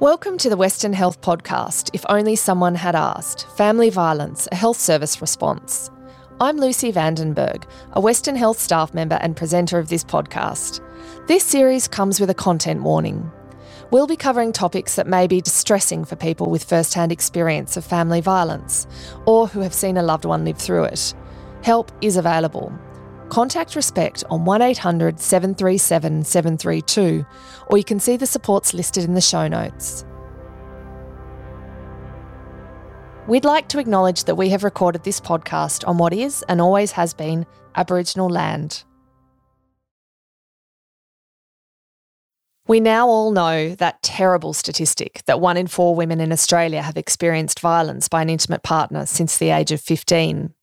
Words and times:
Welcome 0.00 0.38
to 0.38 0.48
the 0.48 0.56
Western 0.56 0.92
Health 0.92 1.20
Podcast, 1.22 1.90
If 1.92 2.06
Only 2.08 2.36
Someone 2.36 2.76
Had 2.76 2.94
Asked 2.94 3.48
Family 3.56 3.90
Violence, 3.90 4.46
a 4.52 4.54
Health 4.54 4.78
Service 4.78 5.20
Response. 5.20 5.90
I'm 6.40 6.56
Lucy 6.56 6.92
Vandenberg, 6.92 7.64
a 7.94 8.00
Western 8.00 8.36
Health 8.36 8.60
staff 8.60 8.94
member 8.94 9.16
and 9.16 9.36
presenter 9.36 9.76
of 9.76 9.88
this 9.88 10.04
podcast. 10.04 10.80
This 11.26 11.42
series 11.42 11.88
comes 11.88 12.20
with 12.20 12.30
a 12.30 12.34
content 12.34 12.84
warning. 12.84 13.28
We'll 13.90 14.06
be 14.06 14.14
covering 14.14 14.52
topics 14.52 14.94
that 14.94 15.08
may 15.08 15.26
be 15.26 15.40
distressing 15.40 16.04
for 16.04 16.14
people 16.14 16.48
with 16.48 16.62
first 16.62 16.94
hand 16.94 17.10
experience 17.10 17.76
of 17.76 17.84
family 17.84 18.20
violence 18.20 18.86
or 19.26 19.48
who 19.48 19.62
have 19.62 19.74
seen 19.74 19.96
a 19.96 20.02
loved 20.04 20.24
one 20.24 20.44
live 20.44 20.58
through 20.58 20.84
it. 20.84 21.12
Help 21.64 21.90
is 22.02 22.16
available. 22.16 22.72
Contact 23.28 23.76
Respect 23.76 24.24
on 24.30 24.44
1800 24.44 25.20
737 25.20 26.24
732, 26.24 27.26
or 27.66 27.76
you 27.78 27.84
can 27.84 28.00
see 28.00 28.16
the 28.16 28.26
supports 28.26 28.72
listed 28.72 29.04
in 29.04 29.14
the 29.14 29.20
show 29.20 29.46
notes. 29.48 30.04
We'd 33.26 33.44
like 33.44 33.68
to 33.68 33.78
acknowledge 33.78 34.24
that 34.24 34.36
we 34.36 34.48
have 34.48 34.64
recorded 34.64 35.04
this 35.04 35.20
podcast 35.20 35.86
on 35.86 35.98
what 35.98 36.14
is 36.14 36.42
and 36.48 36.62
always 36.62 36.92
has 36.92 37.12
been 37.12 37.44
Aboriginal 37.74 38.30
land. 38.30 38.84
We 42.66 42.80
now 42.80 43.08
all 43.08 43.30
know 43.30 43.74
that 43.74 44.02
terrible 44.02 44.54
statistic 44.54 45.22
that 45.26 45.40
one 45.40 45.58
in 45.58 45.66
four 45.66 45.94
women 45.94 46.20
in 46.20 46.32
Australia 46.32 46.80
have 46.80 46.96
experienced 46.96 47.60
violence 47.60 48.08
by 48.08 48.22
an 48.22 48.30
intimate 48.30 48.62
partner 48.62 49.04
since 49.04 49.36
the 49.36 49.50
age 49.50 49.72
of 49.72 49.80
15. 49.80 50.54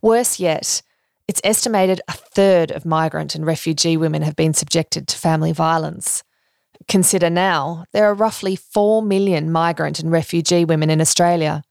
Worse 0.00 0.38
yet, 0.38 0.82
it's 1.28 1.40
estimated 1.42 2.00
a 2.08 2.12
third 2.12 2.70
of 2.70 2.86
migrant 2.86 3.34
and 3.34 3.44
refugee 3.44 3.96
women 3.96 4.22
have 4.22 4.36
been 4.36 4.54
subjected 4.54 5.08
to 5.08 5.18
family 5.18 5.52
violence. 5.52 6.22
Consider 6.88 7.30
now, 7.30 7.84
there 7.92 8.06
are 8.06 8.14
roughly 8.14 8.54
4 8.54 9.02
million 9.02 9.50
migrant 9.50 9.98
and 9.98 10.12
refugee 10.12 10.64
women 10.64 10.90
in 10.90 11.00
Australia. 11.00 11.62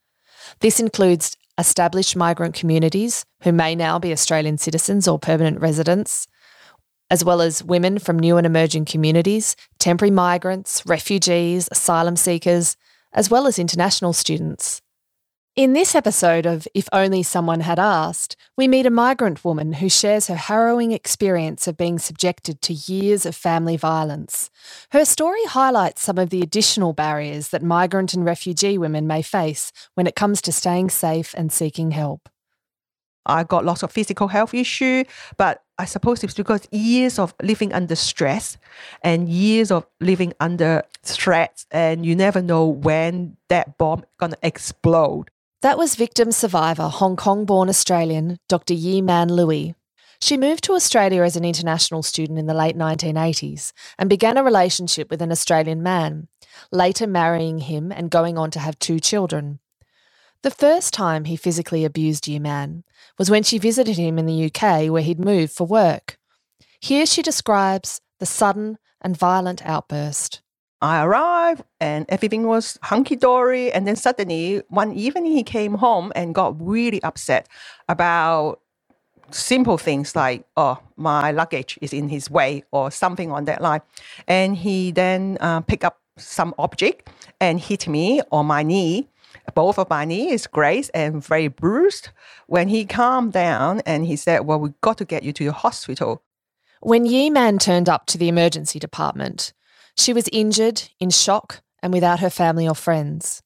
This 0.59 0.79
includes 0.79 1.37
established 1.57 2.15
migrant 2.15 2.53
communities 2.53 3.25
who 3.43 3.51
may 3.51 3.75
now 3.75 3.97
be 3.97 4.11
Australian 4.11 4.57
citizens 4.57 5.07
or 5.07 5.17
permanent 5.17 5.61
residents, 5.61 6.27
as 7.09 7.23
well 7.23 7.39
as 7.39 7.63
women 7.63 7.99
from 7.99 8.19
new 8.19 8.35
and 8.35 8.45
emerging 8.45 8.85
communities, 8.85 9.55
temporary 9.79 10.11
migrants, 10.11 10.85
refugees, 10.85 11.69
asylum 11.71 12.15
seekers, 12.15 12.75
as 13.13 13.29
well 13.29 13.47
as 13.47 13.57
international 13.57 14.11
students. 14.11 14.81
In 15.55 15.71
this 15.71 15.95
episode 15.95 16.45
of 16.45 16.67
If 16.73 16.89
Only 16.91 17.23
Someone 17.23 17.61
Had 17.61 17.79
Asked, 17.79 18.35
we 18.57 18.67
meet 18.67 18.85
a 18.85 18.89
migrant 18.89 19.45
woman 19.45 19.71
who 19.71 19.87
shares 19.87 20.27
her 20.27 20.35
harrowing 20.35 20.91
experience 20.91 21.65
of 21.65 21.77
being 21.77 21.97
subjected 21.97 22.61
to 22.63 22.73
years 22.73 23.25
of 23.25 23.37
family 23.37 23.77
violence. 23.77 24.49
Her 24.89 25.05
story 25.05 25.45
highlights 25.45 26.03
some 26.03 26.17
of 26.17 26.29
the 26.29 26.41
additional 26.41 26.91
barriers 26.91 27.47
that 27.49 27.63
migrant 27.63 28.13
and 28.13 28.25
refugee 28.25 28.77
women 28.77 29.07
may 29.07 29.21
face 29.21 29.71
when 29.93 30.07
it 30.07 30.15
comes 30.17 30.41
to 30.41 30.51
staying 30.51 30.89
safe 30.89 31.33
and 31.37 31.53
seeking 31.53 31.91
help. 31.91 32.27
I 33.25 33.45
got 33.45 33.63
lots 33.63 33.81
of 33.81 33.93
physical 33.93 34.27
health 34.27 34.53
issue, 34.53 35.05
but 35.37 35.63
I 35.77 35.85
suppose 35.85 36.21
it's 36.21 36.33
because 36.33 36.67
years 36.69 37.17
of 37.17 37.33
living 37.41 37.71
under 37.71 37.95
stress 37.95 38.57
and 39.01 39.29
years 39.29 39.71
of 39.71 39.87
living 40.01 40.33
under 40.41 40.83
threats, 41.01 41.65
and 41.71 42.05
you 42.05 42.13
never 42.13 42.41
know 42.41 42.67
when 42.67 43.37
that 43.47 43.77
bomb 43.77 44.03
gonna 44.19 44.35
explode. 44.43 45.31
That 45.61 45.77
was 45.77 45.95
victim 45.95 46.31
survivor, 46.31 46.89
Hong 46.89 47.15
Kong 47.15 47.45
born 47.45 47.69
Australian 47.69 48.37
Dr. 48.47 48.73
Yee 48.73 49.01
Man 49.01 49.29
Louie. 49.29 49.73
She 50.21 50.37
moved 50.37 50.63
to 50.65 50.73
Australia 50.73 51.23
as 51.23 51.35
an 51.35 51.45
international 51.45 52.03
student 52.03 52.39
in 52.39 52.45
the 52.45 52.53
late 52.53 52.77
1980s 52.77 53.73
and 53.97 54.09
began 54.09 54.37
a 54.37 54.43
relationship 54.43 55.09
with 55.09 55.21
an 55.21 55.31
Australian 55.31 55.81
man, 55.81 56.27
later 56.71 57.07
marrying 57.07 57.59
him 57.59 57.91
and 57.91 58.11
going 58.11 58.37
on 58.37 58.51
to 58.51 58.59
have 58.59 58.79
two 58.79 58.99
children. 58.99 59.59
The 60.41 60.51
first 60.51 60.93
time 60.93 61.25
he 61.25 61.35
physically 61.35 61.85
abused 61.85 62.27
Yee 62.27 62.39
Man 62.39 62.83
was 63.17 63.31
when 63.31 63.43
she 63.43 63.57
visited 63.57 63.97
him 63.97 64.19
in 64.19 64.25
the 64.25 64.45
UK 64.45 64.91
where 64.91 65.01
he'd 65.01 65.19
moved 65.19 65.53
for 65.53 65.65
work. 65.65 66.17
Here 66.79 67.05
she 67.05 67.21
describes 67.21 68.01
the 68.19 68.25
sudden 68.25 68.77
and 69.01 69.17
violent 69.17 69.65
outburst. 69.65 70.41
I 70.85 71.03
arrived 71.03 71.63
and 71.79 72.05
everything 72.09 72.47
was 72.47 72.77
hunky 72.83 73.15
dory. 73.15 73.71
And 73.71 73.87
then 73.87 73.95
suddenly, 73.95 74.61
one 74.69 74.93
evening, 74.93 75.25
he 75.25 75.43
came 75.43 75.73
home 75.73 76.11
and 76.15 76.35
got 76.35 76.55
really 76.61 77.01
upset 77.01 77.47
about 77.89 78.59
simple 79.31 79.79
things 79.79 80.15
like, 80.15 80.45
oh, 80.55 80.77
my 80.95 81.31
luggage 81.31 81.79
is 81.81 81.91
in 81.91 82.09
his 82.09 82.29
way 82.29 82.63
or 82.71 82.91
something 82.91 83.31
on 83.31 83.45
that 83.45 83.61
line. 83.61 83.81
And 84.27 84.55
he 84.55 84.91
then 84.91 85.39
uh, 85.41 85.61
picked 85.61 85.83
up 85.83 85.97
some 86.17 86.53
object 86.59 87.09
and 87.41 87.59
hit 87.59 87.87
me 87.87 88.21
on 88.31 88.45
my 88.45 88.61
knee. 88.61 89.09
Both 89.55 89.79
of 89.79 89.89
my 89.89 90.05
knees 90.05 90.45
grazed 90.45 90.91
and 90.93 91.25
very 91.25 91.47
bruised. 91.47 92.09
When 92.45 92.67
he 92.67 92.85
calmed 92.85 93.33
down 93.33 93.81
and 93.87 94.05
he 94.05 94.15
said, 94.15 94.45
well, 94.45 94.59
we've 94.59 94.79
got 94.81 94.99
to 94.99 95.05
get 95.05 95.23
you 95.23 95.33
to 95.33 95.45
the 95.45 95.51
hospital. 95.51 96.21
When 96.81 97.07
Yee 97.07 97.31
Man 97.31 97.57
turned 97.57 97.89
up 97.89 98.05
to 98.07 98.19
the 98.19 98.29
emergency 98.29 98.77
department, 98.77 99.51
she 99.97 100.13
was 100.13 100.29
injured, 100.31 100.83
in 100.99 101.09
shock, 101.09 101.61
and 101.81 101.93
without 101.93 102.19
her 102.19 102.29
family 102.29 102.67
or 102.67 102.75
friends. 102.75 103.41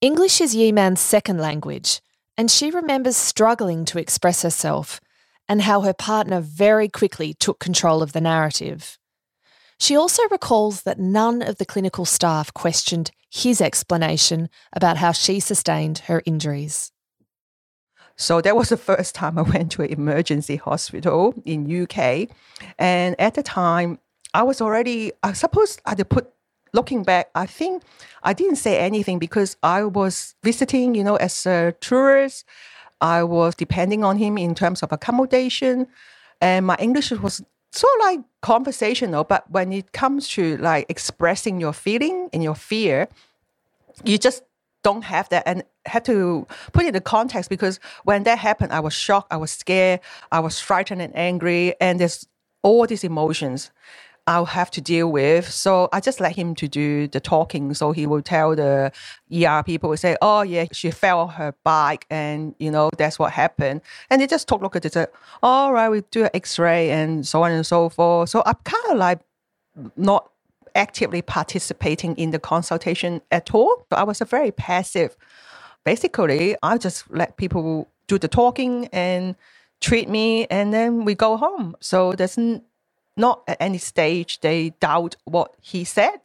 English 0.00 0.40
is 0.40 0.54
Yee 0.54 0.72
Man's 0.72 1.00
second 1.00 1.38
language, 1.38 2.00
and 2.36 2.50
she 2.50 2.70
remembers 2.70 3.16
struggling 3.16 3.84
to 3.86 3.98
express 3.98 4.42
herself 4.42 5.00
and 5.48 5.62
how 5.62 5.80
her 5.80 5.94
partner 5.94 6.40
very 6.40 6.88
quickly 6.88 7.32
took 7.34 7.58
control 7.58 8.02
of 8.02 8.12
the 8.12 8.20
narrative. 8.20 8.98
She 9.78 9.96
also 9.96 10.22
recalls 10.30 10.82
that 10.82 10.98
none 10.98 11.42
of 11.42 11.58
the 11.58 11.66
clinical 11.66 12.04
staff 12.04 12.52
questioned 12.52 13.10
his 13.30 13.60
explanation 13.60 14.48
about 14.72 14.96
how 14.96 15.12
she 15.12 15.40
sustained 15.40 15.98
her 16.06 16.22
injuries. 16.24 16.92
So 18.16 18.40
that 18.40 18.56
was 18.56 18.70
the 18.70 18.78
first 18.78 19.14
time 19.14 19.38
I 19.38 19.42
went 19.42 19.72
to 19.72 19.82
an 19.82 19.92
emergency 19.92 20.56
hospital 20.56 21.34
in 21.44 21.82
UK. 21.82 22.28
And 22.78 23.18
at 23.20 23.34
the 23.34 23.42
time, 23.42 23.98
I 24.36 24.42
was 24.42 24.60
already, 24.60 25.12
I 25.22 25.32
suppose 25.32 25.78
I 25.86 25.94
had 25.96 26.08
put, 26.10 26.30
looking 26.74 27.04
back, 27.04 27.30
I 27.34 27.46
think 27.46 27.82
I 28.22 28.34
didn't 28.34 28.56
say 28.56 28.78
anything 28.78 29.18
because 29.18 29.56
I 29.62 29.84
was 29.84 30.34
visiting, 30.42 30.94
you 30.94 31.02
know, 31.02 31.16
as 31.16 31.46
a 31.46 31.74
tourist. 31.80 32.44
I 33.00 33.22
was 33.22 33.54
depending 33.54 34.04
on 34.04 34.18
him 34.18 34.36
in 34.36 34.54
terms 34.54 34.82
of 34.82 34.92
accommodation. 34.92 35.86
And 36.42 36.66
my 36.66 36.76
English 36.78 37.12
was 37.12 37.42
sort 37.72 37.92
of 37.98 38.04
like 38.04 38.20
conversational, 38.42 39.24
but 39.24 39.50
when 39.50 39.72
it 39.72 39.92
comes 39.92 40.28
to 40.36 40.58
like 40.58 40.84
expressing 40.90 41.58
your 41.58 41.72
feeling 41.72 42.28
and 42.34 42.42
your 42.42 42.54
fear, 42.54 43.08
you 44.04 44.18
just 44.18 44.42
don't 44.82 45.04
have 45.04 45.30
that 45.30 45.44
and 45.46 45.64
have 45.86 46.02
to 46.04 46.46
put 46.74 46.84
it 46.84 46.88
in 46.88 46.92
the 46.92 47.00
context 47.00 47.48
because 47.48 47.80
when 48.04 48.24
that 48.24 48.38
happened, 48.38 48.72
I 48.72 48.80
was 48.80 48.92
shocked, 48.92 49.32
I 49.32 49.38
was 49.38 49.50
scared, 49.50 50.00
I 50.30 50.40
was 50.40 50.60
frightened 50.60 51.00
and 51.00 51.16
angry, 51.16 51.74
and 51.80 51.98
there's 51.98 52.26
all 52.62 52.86
these 52.86 53.04
emotions. 53.04 53.70
I'll 54.26 54.46
have 54.46 54.70
to 54.72 54.80
deal 54.80 55.10
with. 55.10 55.48
So 55.48 55.88
I 55.92 56.00
just 56.00 56.20
let 56.20 56.34
him 56.34 56.54
to 56.56 56.66
do 56.66 57.06
the 57.06 57.20
talking. 57.20 57.74
So 57.74 57.92
he 57.92 58.06
will 58.06 58.22
tell 58.22 58.56
the 58.56 58.92
ER 59.32 59.62
people, 59.62 59.96
say, 59.96 60.16
oh 60.20 60.42
yeah, 60.42 60.66
she 60.72 60.90
fell 60.90 61.20
on 61.20 61.28
her 61.30 61.54
bike 61.62 62.06
and, 62.10 62.54
you 62.58 62.70
know, 62.70 62.90
that's 62.98 63.18
what 63.18 63.32
happened. 63.32 63.82
And 64.10 64.20
they 64.20 64.26
just 64.26 64.48
talk, 64.48 64.62
look 64.62 64.74
at 64.74 64.84
it, 64.84 64.94
say, 64.94 65.06
all 65.42 65.72
right, 65.72 65.88
we 65.88 66.02
do 66.10 66.24
an 66.24 66.30
x-ray 66.34 66.90
and 66.90 67.26
so 67.26 67.42
on 67.44 67.52
and 67.52 67.64
so 67.64 67.88
forth. 67.88 68.30
So 68.30 68.42
I'm 68.44 68.56
kind 68.64 68.84
of 68.90 68.98
like 68.98 69.20
not 69.96 70.30
actively 70.74 71.22
participating 71.22 72.16
in 72.16 72.32
the 72.32 72.38
consultation 72.38 73.22
at 73.30 73.54
all. 73.54 73.86
So 73.90 73.96
I 73.96 74.02
was 74.02 74.20
a 74.20 74.24
very 74.24 74.50
passive. 74.50 75.16
Basically, 75.84 76.56
I 76.64 76.78
just 76.78 77.08
let 77.10 77.36
people 77.36 77.88
do 78.08 78.18
the 78.18 78.28
talking 78.28 78.88
and 78.92 79.36
treat 79.80 80.08
me 80.08 80.46
and 80.46 80.72
then 80.72 81.04
we 81.04 81.14
go 81.14 81.36
home. 81.36 81.76
So 81.80 82.12
there's 82.12 82.38
not 83.16 83.42
at 83.48 83.56
any 83.60 83.78
stage 83.78 84.40
they 84.40 84.70
doubt 84.80 85.16
what 85.24 85.54
he 85.60 85.84
said. 85.84 86.20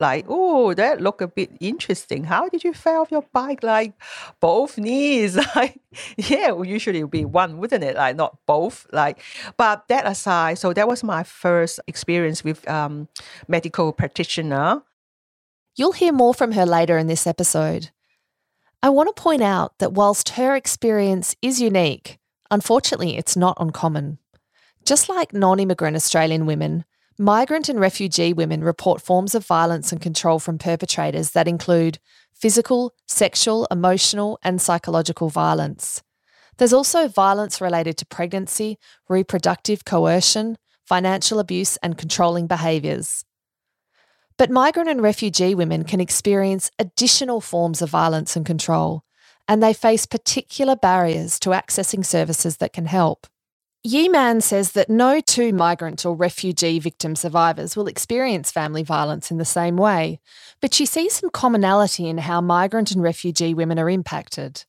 Like, 0.00 0.26
oh, 0.28 0.74
that 0.74 1.00
look 1.00 1.20
a 1.20 1.26
bit 1.26 1.50
interesting. 1.58 2.22
How 2.22 2.48
did 2.48 2.62
you 2.62 2.72
fall 2.72 3.02
off 3.02 3.10
your 3.10 3.24
bike? 3.32 3.64
Like 3.64 3.94
both 4.40 4.78
knees. 4.78 5.36
Like, 5.56 5.80
yeah, 6.16 6.54
usually 6.62 7.00
it 7.00 7.04
would 7.04 7.10
be 7.10 7.24
one, 7.24 7.58
wouldn't 7.58 7.82
it? 7.82 7.96
Like 7.96 8.14
not 8.14 8.38
both. 8.46 8.86
Like, 8.92 9.18
but 9.56 9.88
that 9.88 10.06
aside, 10.06 10.58
so 10.58 10.72
that 10.72 10.86
was 10.86 11.02
my 11.02 11.24
first 11.24 11.80
experience 11.88 12.44
with 12.44 12.68
um, 12.68 13.08
medical 13.48 13.92
practitioner. 13.92 14.82
You'll 15.74 15.92
hear 15.92 16.12
more 16.12 16.34
from 16.34 16.52
her 16.52 16.66
later 16.66 16.96
in 16.96 17.08
this 17.08 17.26
episode. 17.26 17.90
I 18.82 18.90
want 18.90 19.14
to 19.14 19.20
point 19.20 19.42
out 19.42 19.78
that 19.78 19.94
whilst 19.94 20.30
her 20.30 20.54
experience 20.54 21.34
is 21.42 21.60
unique, 21.60 22.18
unfortunately, 22.50 23.16
it's 23.16 23.36
not 23.36 23.56
uncommon. 23.58 24.18
Just 24.84 25.08
like 25.08 25.32
non 25.32 25.60
immigrant 25.60 25.96
Australian 25.96 26.46
women, 26.46 26.84
migrant 27.18 27.68
and 27.68 27.80
refugee 27.80 28.32
women 28.32 28.62
report 28.62 29.02
forms 29.02 29.34
of 29.34 29.46
violence 29.46 29.92
and 29.92 30.00
control 30.00 30.38
from 30.38 30.58
perpetrators 30.58 31.32
that 31.32 31.48
include 31.48 31.98
physical, 32.32 32.94
sexual, 33.06 33.66
emotional, 33.70 34.38
and 34.42 34.60
psychological 34.62 35.28
violence. 35.28 36.02
There's 36.58 36.72
also 36.72 37.08
violence 37.08 37.60
related 37.60 37.96
to 37.98 38.06
pregnancy, 38.06 38.78
reproductive 39.08 39.84
coercion, 39.84 40.58
financial 40.84 41.38
abuse, 41.38 41.76
and 41.78 41.98
controlling 41.98 42.46
behaviours. 42.46 43.24
But 44.36 44.50
migrant 44.50 44.88
and 44.88 45.02
refugee 45.02 45.54
women 45.54 45.84
can 45.84 46.00
experience 46.00 46.70
additional 46.78 47.40
forms 47.40 47.82
of 47.82 47.90
violence 47.90 48.36
and 48.36 48.46
control, 48.46 49.02
and 49.48 49.62
they 49.62 49.72
face 49.72 50.06
particular 50.06 50.76
barriers 50.76 51.40
to 51.40 51.50
accessing 51.50 52.04
services 52.04 52.58
that 52.58 52.72
can 52.72 52.86
help. 52.86 53.26
Yee 53.84 54.08
Man 54.08 54.40
says 54.40 54.72
that 54.72 54.90
no 54.90 55.20
two 55.20 55.52
migrant 55.52 56.04
or 56.04 56.12
refugee 56.12 56.80
victim 56.80 57.14
survivors 57.14 57.76
will 57.76 57.86
experience 57.86 58.50
family 58.50 58.82
violence 58.82 59.30
in 59.30 59.38
the 59.38 59.44
same 59.44 59.76
way, 59.76 60.18
but 60.60 60.74
she 60.74 60.84
sees 60.84 61.14
some 61.14 61.30
commonality 61.30 62.08
in 62.08 62.18
how 62.18 62.40
migrant 62.40 62.90
and 62.90 63.00
refugee 63.00 63.54
women 63.54 63.78
are 63.78 63.88
impacted. 63.88 64.64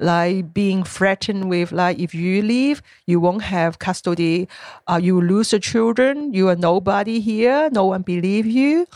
Like 0.00 0.52
being 0.52 0.82
threatened 0.82 1.48
with 1.48 1.70
like 1.70 2.00
if 2.00 2.16
you 2.16 2.42
leave 2.42 2.82
you 3.06 3.20
won't 3.20 3.42
have 3.42 3.78
custody. 3.78 4.48
Uh, 4.88 4.98
you 5.00 5.20
lose 5.20 5.50
the 5.50 5.60
children 5.60 6.34
you 6.34 6.48
are 6.48 6.56
nobody 6.56 7.20
here 7.20 7.68
no 7.70 7.84
one 7.84 8.02
believe 8.02 8.44
you 8.46 8.86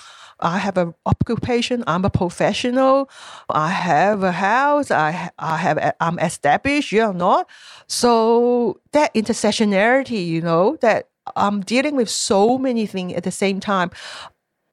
I 0.43 0.59
have 0.59 0.77
an 0.77 0.94
occupation. 1.06 1.85
I'm 1.87 2.05
a 2.05 2.11
professional. 2.11 3.09
I 3.49 3.71
have 3.71 4.23
a 4.23 4.33
house. 4.33 4.91
I 4.91 5.31
I 5.39 5.56
have 5.56 5.94
I'm 6.00 6.19
established. 6.19 6.93
You're 6.93 7.15
not. 7.15 7.49
So 7.87 8.81
that 8.93 9.15
intersectionality, 9.15 10.27
you 10.27 10.43
know, 10.43 10.77
that 10.81 11.09
I'm 11.37 11.61
dealing 11.61 11.97
with 11.97 12.11
so 12.11 12.59
many 12.59 12.87
things 12.87 13.15
at 13.15 13.23
the 13.23 13.31
same 13.31 13.61
time. 13.61 13.91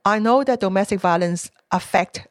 I 0.05 0.19
know 0.19 0.43
that 0.43 0.59
domestic 0.59 0.99
violence 0.99 1.51
affect 1.71 2.27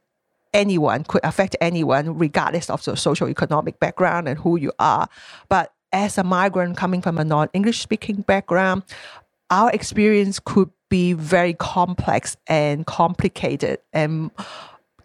anyone, 0.53 1.05
could 1.05 1.25
affect 1.25 1.55
anyone, 1.61 2.19
regardless 2.19 2.71
of 2.71 2.85
the 2.85 2.97
social 2.97 3.29
economic 3.29 3.79
background 3.79 4.29
and 4.29 4.39
who 4.39 4.59
you 4.59 4.73
are. 4.79 5.09
But 5.49 5.73
as 5.93 6.19
a 6.19 6.25
migrant 6.25 6.77
coming 6.77 7.01
from 7.01 7.19
a 7.19 7.25
non-English 7.25 7.81
speaking 7.81 8.23
background, 8.23 8.83
our 9.51 9.71
experience 9.73 10.39
could 10.39 10.71
be 10.89 11.13
very 11.13 11.55
complex 11.55 12.37
and 12.47 12.87
complicated 12.87 13.79
and 13.93 14.31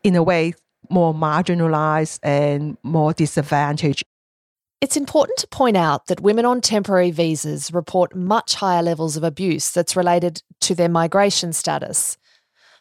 in 0.04 0.16
a 0.16 0.24
way 0.24 0.54
more 0.90 1.14
marginalized 1.14 2.20
and 2.24 2.78
more 2.84 3.14
disadvantaged. 3.14 4.04
It's 4.82 4.98
important 4.98 5.38
to 5.40 5.48
point 5.48 5.78
out 5.78 6.08
that 6.08 6.20
women 6.20 6.46
on 6.46 6.60
temporary 6.60 7.12
visas 7.12 7.74
report 7.74 8.16
much 8.16 8.56
higher 8.56 8.84
levels 8.84 9.16
of 9.16 9.24
abuse 9.24 9.70
that's 9.72 9.96
related 9.96 10.44
to 10.62 10.76
their 10.76 10.90
migration 10.90 11.54
status. 11.54 12.18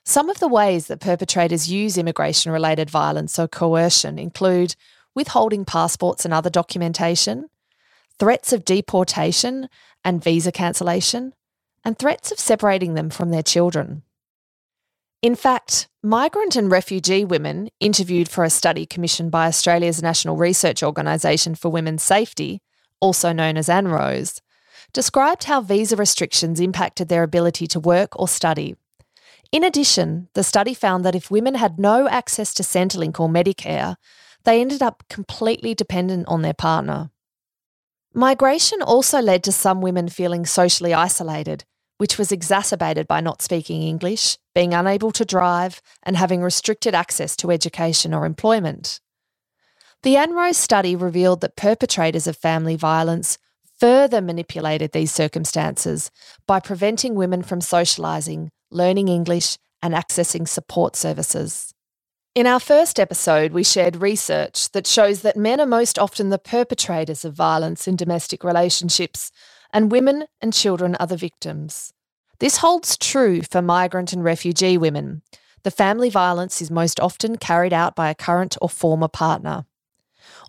Some 0.05 0.29
of 0.29 0.41
the 0.41 0.49
ways 0.49 0.89
that 0.89 1.01
perpetrators 1.01 1.71
use 1.71 1.97
immigration 1.97 2.51
related 2.51 2.91
violence 2.91 3.39
or 3.39 3.47
coercion 3.47 4.19
include 4.19 4.75
withholding 5.15 5.65
passports 5.65 6.25
and 6.25 6.35
other 6.35 6.51
documentation, 6.51 7.47
threats 8.19 8.53
of 8.53 8.65
deportation 8.65 9.69
and 10.05 10.23
visa 10.23 10.51
cancellation, 10.51 11.33
and 11.85 11.99
threats 11.99 12.31
of 12.33 12.39
separating 12.39 12.95
them 12.95 13.11
from 13.11 13.31
their 13.31 13.43
children. 13.43 14.03
In 15.21 15.35
fact, 15.35 15.89
migrant 16.03 16.57
and 16.57 16.71
refugee 16.71 17.25
women 17.25 17.69
interviewed 17.81 18.29
for 18.29 18.45
a 18.45 18.51
study 18.51 18.87
commissioned 18.87 19.31
by 19.31 19.47
Australia's 19.47 20.03
National 20.03 20.37
Research 20.37 20.83
Organisation 20.83 21.55
for 21.55 21.69
Women's 21.69 22.03
Safety, 22.03 22.61
also 23.01 23.33
known 23.33 23.57
as 23.57 23.69
ANROWS, 23.69 24.41
described 24.93 25.45
how 25.45 25.61
visa 25.61 25.97
restrictions 25.97 26.61
impacted 26.61 27.09
their 27.09 27.23
ability 27.23 27.67
to 27.69 27.81
work 27.81 28.19
or 28.19 28.27
study 28.27 28.77
in 29.53 29.63
addition, 29.63 30.29
the 30.33 30.43
study 30.43 30.73
found 30.73 31.05
that 31.05 31.15
if 31.15 31.31
women 31.31 31.57
had 31.57 31.79
no 31.79 32.09
access 32.09 32.55
to 32.55 32.63
Centrelink 32.63 33.21
or 33.21 33.29
Medicare, 33.29 33.97
they 34.45 34.63
ended 34.63 34.83
up 34.83 35.05
completely 35.11 35.75
dependent 35.75 36.27
on 36.27 36.41
their 36.41 36.55
partner. 36.55 37.11
Migration 38.15 38.81
also 38.81 39.21
led 39.21 39.45
to 39.45 39.53
some 39.53 39.83
women 39.83 40.09
feeling 40.09 40.47
socially 40.47 40.95
isolated, 40.95 41.65
which 42.03 42.19
was 42.19 42.33
exacerbated 42.33 43.07
by 43.07 43.21
not 43.21 43.41
speaking 43.41 43.81
English, 43.83 44.37
being 44.57 44.75
unable 44.75 45.13
to 45.13 45.25
drive, 45.25 45.81
and 46.03 46.17
having 46.17 46.43
restricted 46.43 46.97
access 46.97 47.37
to 47.37 47.53
education 47.53 48.13
or 48.13 48.27
employment. 48.27 48.99
The 50.03 50.17
ANROWS 50.17 50.57
study 50.57 50.97
revealed 50.97 51.43
that 51.43 51.55
perpetrators 51.55 52.27
of 52.27 52.37
family 52.37 52.75
violence 52.75 53.39
further 53.79 54.21
manipulated 54.21 54.91
these 54.91 55.13
circumstances 55.13 56.11
by 56.45 56.59
preventing 56.59 57.15
women 57.15 57.41
from 57.41 57.61
socialising, 57.61 58.49
learning 58.69 59.07
English, 59.07 59.57
and 59.81 59.95
accessing 59.95 60.49
support 60.49 60.97
services. 60.97 61.73
In 62.35 62.49
our 62.49 62.59
first 62.59 62.99
episode, 62.99 63.53
we 63.53 63.63
shared 63.63 63.95
research 63.95 64.73
that 64.73 64.89
shows 64.89 65.23
that 65.23 65.37
men 65.37 65.61
are 65.61 65.67
most 65.67 66.01
often 66.01 66.31
the 66.31 66.39
perpetrators 66.39 67.25
of 67.25 67.33
violence 67.35 67.87
in 67.87 67.95
domestic 67.95 68.43
relationships, 68.43 69.31
and 69.73 69.93
women 69.93 70.25
and 70.41 70.53
children 70.53 70.95
are 70.97 71.07
the 71.07 71.17
victims. 71.17 71.93
This 72.39 72.59
holds 72.59 72.99
true 72.99 73.43
for 73.43 73.63
migrant 73.63 74.13
and 74.13 74.25
refugee 74.25 74.77
women. 74.77 75.23
The 75.63 75.71
family 75.71 76.11
violence 76.11 76.61
is 76.61 76.71
most 76.71 76.99
often 76.99 77.37
carried 77.37 77.73
out 77.73 77.95
by 77.95 78.11
a 78.11 78.15
current 78.15 78.57
or 78.61 78.69
former 78.69 79.09
partner. 79.09 79.65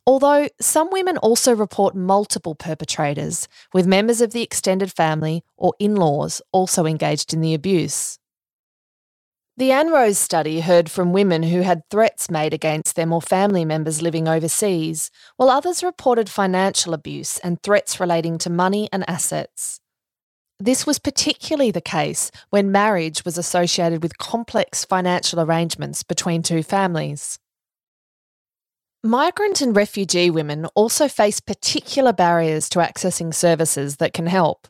Although 0.05 0.49
some 0.59 0.89
women 0.91 1.17
also 1.17 1.55
report 1.55 1.95
multiple 1.95 2.55
perpetrators, 2.55 3.47
with 3.73 3.87
members 3.87 4.21
of 4.21 4.31
the 4.31 4.41
extended 4.41 4.91
family 4.91 5.43
or 5.55 5.73
in 5.79 5.95
laws 5.95 6.41
also 6.51 6.85
engaged 6.85 7.33
in 7.33 7.41
the 7.41 7.53
abuse. 7.53 8.19
The 9.55 9.71
ANROWS 9.71 10.17
study 10.17 10.61
heard 10.61 10.89
from 10.89 11.13
women 11.13 11.43
who 11.43 11.61
had 11.61 11.87
threats 11.91 12.31
made 12.31 12.55
against 12.55 12.95
them 12.95 13.13
or 13.13 13.21
family 13.21 13.65
members 13.65 14.01
living 14.01 14.27
overseas, 14.27 15.11
while 15.37 15.51
others 15.51 15.83
reported 15.83 16.27
financial 16.27 16.91
abuse 16.91 17.37
and 17.37 17.61
threats 17.61 17.99
relating 17.99 18.39
to 18.39 18.49
money 18.49 18.89
and 18.91 19.07
assets. 19.07 19.79
This 20.59 20.87
was 20.87 20.97
particularly 20.97 21.69
the 21.69 21.81
case 21.81 22.31
when 22.49 22.71
marriage 22.71 23.25
was 23.25 23.37
associated 23.37 24.01
with 24.01 24.17
complex 24.17 24.85
financial 24.85 25.39
arrangements 25.39 26.01
between 26.01 26.41
two 26.41 26.63
families. 26.63 27.37
Migrant 29.03 29.61
and 29.61 29.75
refugee 29.75 30.31
women 30.31 30.65
also 30.73 31.07
face 31.07 31.39
particular 31.39 32.11
barriers 32.11 32.69
to 32.69 32.79
accessing 32.79 33.31
services 33.31 33.97
that 33.97 34.13
can 34.13 34.25
help. 34.25 34.67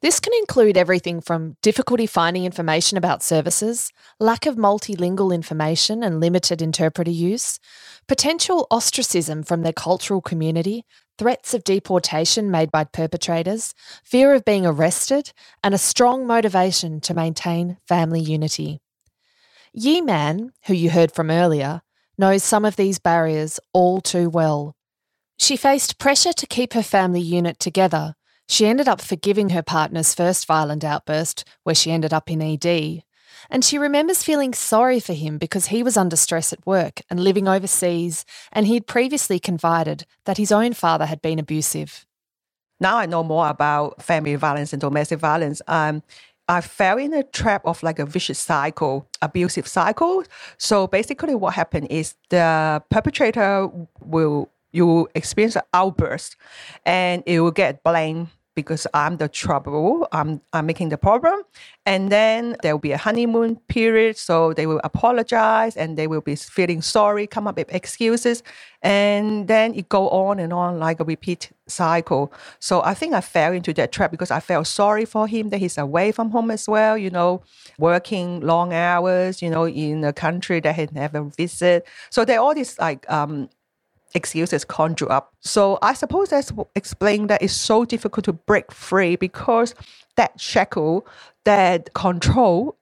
This 0.00 0.20
can 0.20 0.32
include 0.38 0.76
everything 0.76 1.20
from 1.20 1.56
difficulty 1.60 2.06
finding 2.06 2.44
information 2.44 2.96
about 2.96 3.22
services, 3.22 3.92
lack 4.20 4.46
of 4.46 4.54
multilingual 4.54 5.34
information 5.34 6.04
and 6.04 6.20
limited 6.20 6.62
interpreter 6.62 7.10
use, 7.10 7.58
potential 8.06 8.68
ostracism 8.70 9.42
from 9.42 9.62
their 9.62 9.72
cultural 9.72 10.20
community, 10.20 10.84
threats 11.18 11.52
of 11.52 11.64
deportation 11.64 12.48
made 12.48 12.70
by 12.70 12.84
perpetrators, 12.84 13.74
fear 14.04 14.34
of 14.34 14.44
being 14.44 14.64
arrested, 14.64 15.32
and 15.64 15.74
a 15.74 15.78
strong 15.78 16.28
motivation 16.28 17.00
to 17.00 17.12
maintain 17.12 17.76
family 17.88 18.20
unity. 18.20 18.80
Yee 19.72 20.00
Man, 20.00 20.52
who 20.66 20.74
you 20.74 20.90
heard 20.90 21.10
from 21.10 21.28
earlier, 21.28 21.82
knows 22.16 22.44
some 22.44 22.64
of 22.64 22.76
these 22.76 23.00
barriers 23.00 23.58
all 23.72 24.00
too 24.00 24.30
well. 24.30 24.76
She 25.38 25.56
faced 25.56 25.98
pressure 25.98 26.32
to 26.32 26.46
keep 26.46 26.72
her 26.74 26.84
family 26.84 27.20
unit 27.20 27.58
together. 27.58 28.14
She 28.48 28.66
ended 28.66 28.88
up 28.88 29.00
forgiving 29.00 29.50
her 29.50 29.62
partner's 29.62 30.14
first 30.14 30.46
violent 30.46 30.82
outburst, 30.82 31.44
where 31.64 31.74
she 31.74 31.92
ended 31.92 32.14
up 32.14 32.30
in 32.30 32.40
ED. 32.40 33.02
And 33.50 33.64
she 33.64 33.78
remembers 33.78 34.24
feeling 34.24 34.54
sorry 34.54 35.00
for 35.00 35.12
him 35.12 35.38
because 35.38 35.66
he 35.66 35.82
was 35.82 35.96
under 35.96 36.16
stress 36.16 36.52
at 36.52 36.66
work 36.66 37.02
and 37.10 37.20
living 37.20 37.46
overseas, 37.46 38.24
and 38.50 38.66
he'd 38.66 38.86
previously 38.86 39.38
confided 39.38 40.06
that 40.24 40.38
his 40.38 40.50
own 40.50 40.72
father 40.72 41.06
had 41.06 41.20
been 41.22 41.38
abusive. 41.38 42.06
Now 42.80 42.96
I 42.96 43.06
know 43.06 43.22
more 43.22 43.48
about 43.48 44.02
family 44.02 44.34
violence 44.36 44.72
and 44.72 44.80
domestic 44.80 45.18
violence. 45.18 45.60
Um, 45.66 46.02
I 46.48 46.62
fell 46.62 46.96
in 46.96 47.12
a 47.12 47.24
trap 47.24 47.66
of 47.66 47.82
like 47.82 47.98
a 47.98 48.06
vicious 48.06 48.38
cycle, 48.38 49.06
abusive 49.20 49.68
cycle. 49.68 50.24
So 50.56 50.86
basically, 50.86 51.34
what 51.34 51.54
happened 51.54 51.88
is 51.90 52.14
the 52.30 52.82
perpetrator 52.88 53.68
will 54.00 54.48
you 54.72 55.08
experience 55.14 55.56
an 55.56 55.62
outburst, 55.74 56.36
and 56.86 57.22
it 57.26 57.40
will 57.40 57.50
get 57.50 57.82
blamed 57.82 58.28
because 58.58 58.88
I'm 58.92 59.18
the 59.18 59.28
trouble, 59.28 60.08
I'm, 60.10 60.40
I'm 60.52 60.66
making 60.66 60.88
the 60.88 60.98
problem. 60.98 61.42
And 61.86 62.10
then 62.10 62.56
there 62.62 62.74
will 62.74 62.80
be 62.80 62.90
a 62.90 62.98
honeymoon 62.98 63.54
period. 63.68 64.16
So 64.16 64.52
they 64.52 64.66
will 64.66 64.80
apologize 64.82 65.76
and 65.76 65.96
they 65.96 66.08
will 66.08 66.22
be 66.22 66.34
feeling 66.34 66.82
sorry, 66.82 67.28
come 67.28 67.46
up 67.46 67.56
with 67.56 67.72
excuses. 67.72 68.42
And 68.82 69.46
then 69.46 69.74
it 69.74 69.88
go 69.88 70.08
on 70.08 70.40
and 70.40 70.52
on 70.52 70.80
like 70.80 70.98
a 70.98 71.04
repeat 71.04 71.52
cycle. 71.68 72.32
So 72.58 72.82
I 72.82 72.94
think 72.94 73.14
I 73.14 73.20
fell 73.20 73.52
into 73.52 73.72
that 73.74 73.92
trap 73.92 74.10
because 74.10 74.32
I 74.32 74.40
felt 74.40 74.66
sorry 74.66 75.04
for 75.04 75.28
him 75.28 75.50
that 75.50 75.58
he's 75.58 75.78
away 75.78 76.10
from 76.10 76.32
home 76.32 76.50
as 76.50 76.68
well, 76.68 76.98
you 76.98 77.10
know, 77.10 77.42
working 77.78 78.40
long 78.40 78.72
hours, 78.72 79.40
you 79.40 79.50
know, 79.50 79.68
in 79.68 80.02
a 80.02 80.12
country 80.12 80.58
that 80.60 80.74
he 80.74 80.88
never 80.90 81.22
visited. 81.22 81.84
So 82.10 82.24
there 82.24 82.40
are 82.40 82.42
all 82.42 82.54
these 82.54 82.76
like 82.80 83.08
um, 83.08 83.50
excuses 84.14 84.64
conjure 84.64 85.10
up. 85.10 85.34
So 85.40 85.78
I 85.82 85.94
suppose 85.94 86.30
that's 86.30 86.52
explain 86.74 87.26
that 87.28 87.42
it's 87.42 87.52
so 87.52 87.84
difficult 87.84 88.24
to 88.24 88.32
break 88.32 88.72
free 88.72 89.16
because 89.16 89.74
that 90.16 90.40
shackle, 90.40 91.06
that 91.44 91.92
control, 91.94 92.76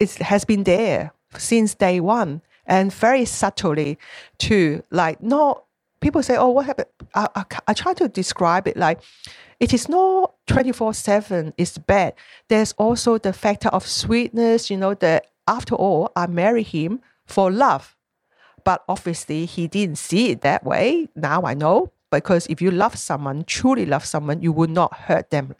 is 0.00 0.16
has 0.16 0.44
been 0.44 0.64
there 0.64 1.12
since 1.36 1.74
day 1.74 2.00
one 2.00 2.42
and 2.66 2.92
very 2.92 3.24
subtly 3.24 3.98
too. 4.38 4.82
Like 4.90 5.22
not 5.22 5.64
people 6.00 6.22
say, 6.22 6.36
oh, 6.36 6.50
what 6.50 6.66
happened? 6.66 6.88
I, 7.14 7.28
I, 7.34 7.44
I 7.68 7.72
try 7.72 7.94
to 7.94 8.08
describe 8.08 8.68
it 8.68 8.76
like 8.76 9.00
it 9.60 9.72
is 9.72 9.88
not 9.88 10.34
24 10.46 10.94
7 10.94 11.54
is 11.56 11.78
bad. 11.78 12.14
There's 12.48 12.72
also 12.72 13.18
the 13.18 13.32
factor 13.32 13.68
of 13.68 13.86
sweetness, 13.86 14.70
you 14.70 14.76
know, 14.76 14.94
that 14.94 15.26
after 15.46 15.74
all, 15.74 16.12
I 16.16 16.26
married 16.26 16.68
him 16.68 17.00
for 17.26 17.50
love. 17.50 17.96
But 18.64 18.82
obviously, 18.88 19.44
he 19.44 19.68
didn't 19.68 19.98
see 19.98 20.30
it 20.30 20.40
that 20.40 20.64
way. 20.64 21.08
Now 21.14 21.42
I 21.42 21.54
know 21.54 21.92
because 22.10 22.46
if 22.46 22.62
you 22.62 22.70
love 22.70 22.96
someone, 22.96 23.44
truly 23.44 23.86
love 23.86 24.04
someone, 24.04 24.40
you 24.40 24.52
would 24.52 24.70
not 24.70 24.94
hurt 24.94 25.30
them. 25.30 25.54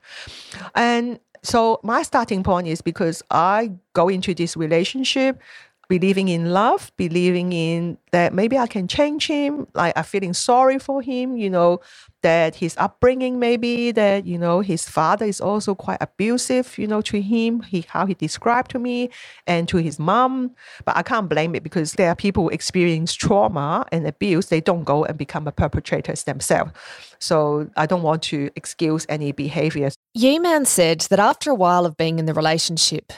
And 0.74 1.20
so 1.42 1.80
my 1.82 2.02
starting 2.02 2.42
point 2.42 2.66
is 2.66 2.80
because 2.80 3.22
I 3.30 3.72
go 3.92 4.08
into 4.08 4.34
this 4.34 4.56
relationship 4.56 5.40
believing 5.88 6.28
in 6.28 6.52
love, 6.52 6.92
believing 6.96 7.52
in 7.52 7.98
that 8.12 8.32
maybe 8.32 8.58
I 8.58 8.66
can 8.66 8.88
change 8.88 9.26
him, 9.26 9.66
like 9.74 9.92
I'm 9.96 10.04
feeling 10.04 10.34
sorry 10.34 10.78
for 10.78 11.02
him, 11.02 11.36
you 11.36 11.50
know, 11.50 11.80
that 12.22 12.56
his 12.56 12.74
upbringing 12.78 13.38
maybe 13.38 13.92
that, 13.92 14.26
you 14.26 14.38
know, 14.38 14.60
his 14.60 14.88
father 14.88 15.26
is 15.26 15.40
also 15.40 15.74
quite 15.74 15.98
abusive, 16.00 16.78
you 16.78 16.86
know, 16.86 17.02
to 17.02 17.20
him, 17.20 17.60
he 17.62 17.84
how 17.88 18.06
he 18.06 18.14
described 18.14 18.70
to 18.70 18.78
me 18.78 19.10
and 19.46 19.68
to 19.68 19.76
his 19.76 19.98
mom. 19.98 20.52
But 20.84 20.96
I 20.96 21.02
can't 21.02 21.28
blame 21.28 21.54
it 21.54 21.62
because 21.62 21.92
there 21.92 22.08
are 22.08 22.16
people 22.16 22.44
who 22.44 22.50
experience 22.50 23.14
trauma 23.14 23.84
and 23.92 24.06
abuse, 24.06 24.46
they 24.46 24.60
don't 24.60 24.84
go 24.84 25.04
and 25.04 25.18
become 25.18 25.46
a 25.46 25.52
perpetrators 25.52 26.24
themselves. 26.24 26.72
So 27.18 27.68
I 27.76 27.86
don't 27.86 28.02
want 28.02 28.22
to 28.24 28.50
excuse 28.56 29.06
any 29.08 29.32
behaviors. 29.32 29.96
Yee 30.14 30.38
Man 30.38 30.64
said 30.64 31.00
that 31.10 31.18
after 31.18 31.50
a 31.50 31.54
while 31.54 31.84
of 31.84 31.96
being 31.96 32.18
in 32.18 32.26
the 32.26 32.34
relationship, 32.34 33.12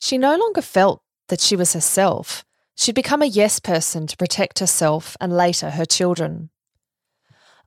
she 0.00 0.18
no 0.18 0.36
longer 0.36 0.60
felt 0.60 1.00
that 1.28 1.40
she 1.40 1.56
was 1.56 1.72
herself. 1.72 2.44
She'd 2.76 2.94
become 2.94 3.22
a 3.22 3.26
yes 3.26 3.60
person 3.60 4.06
to 4.06 4.16
protect 4.16 4.58
herself 4.58 5.16
and 5.20 5.36
later 5.36 5.70
her 5.70 5.84
children. 5.84 6.50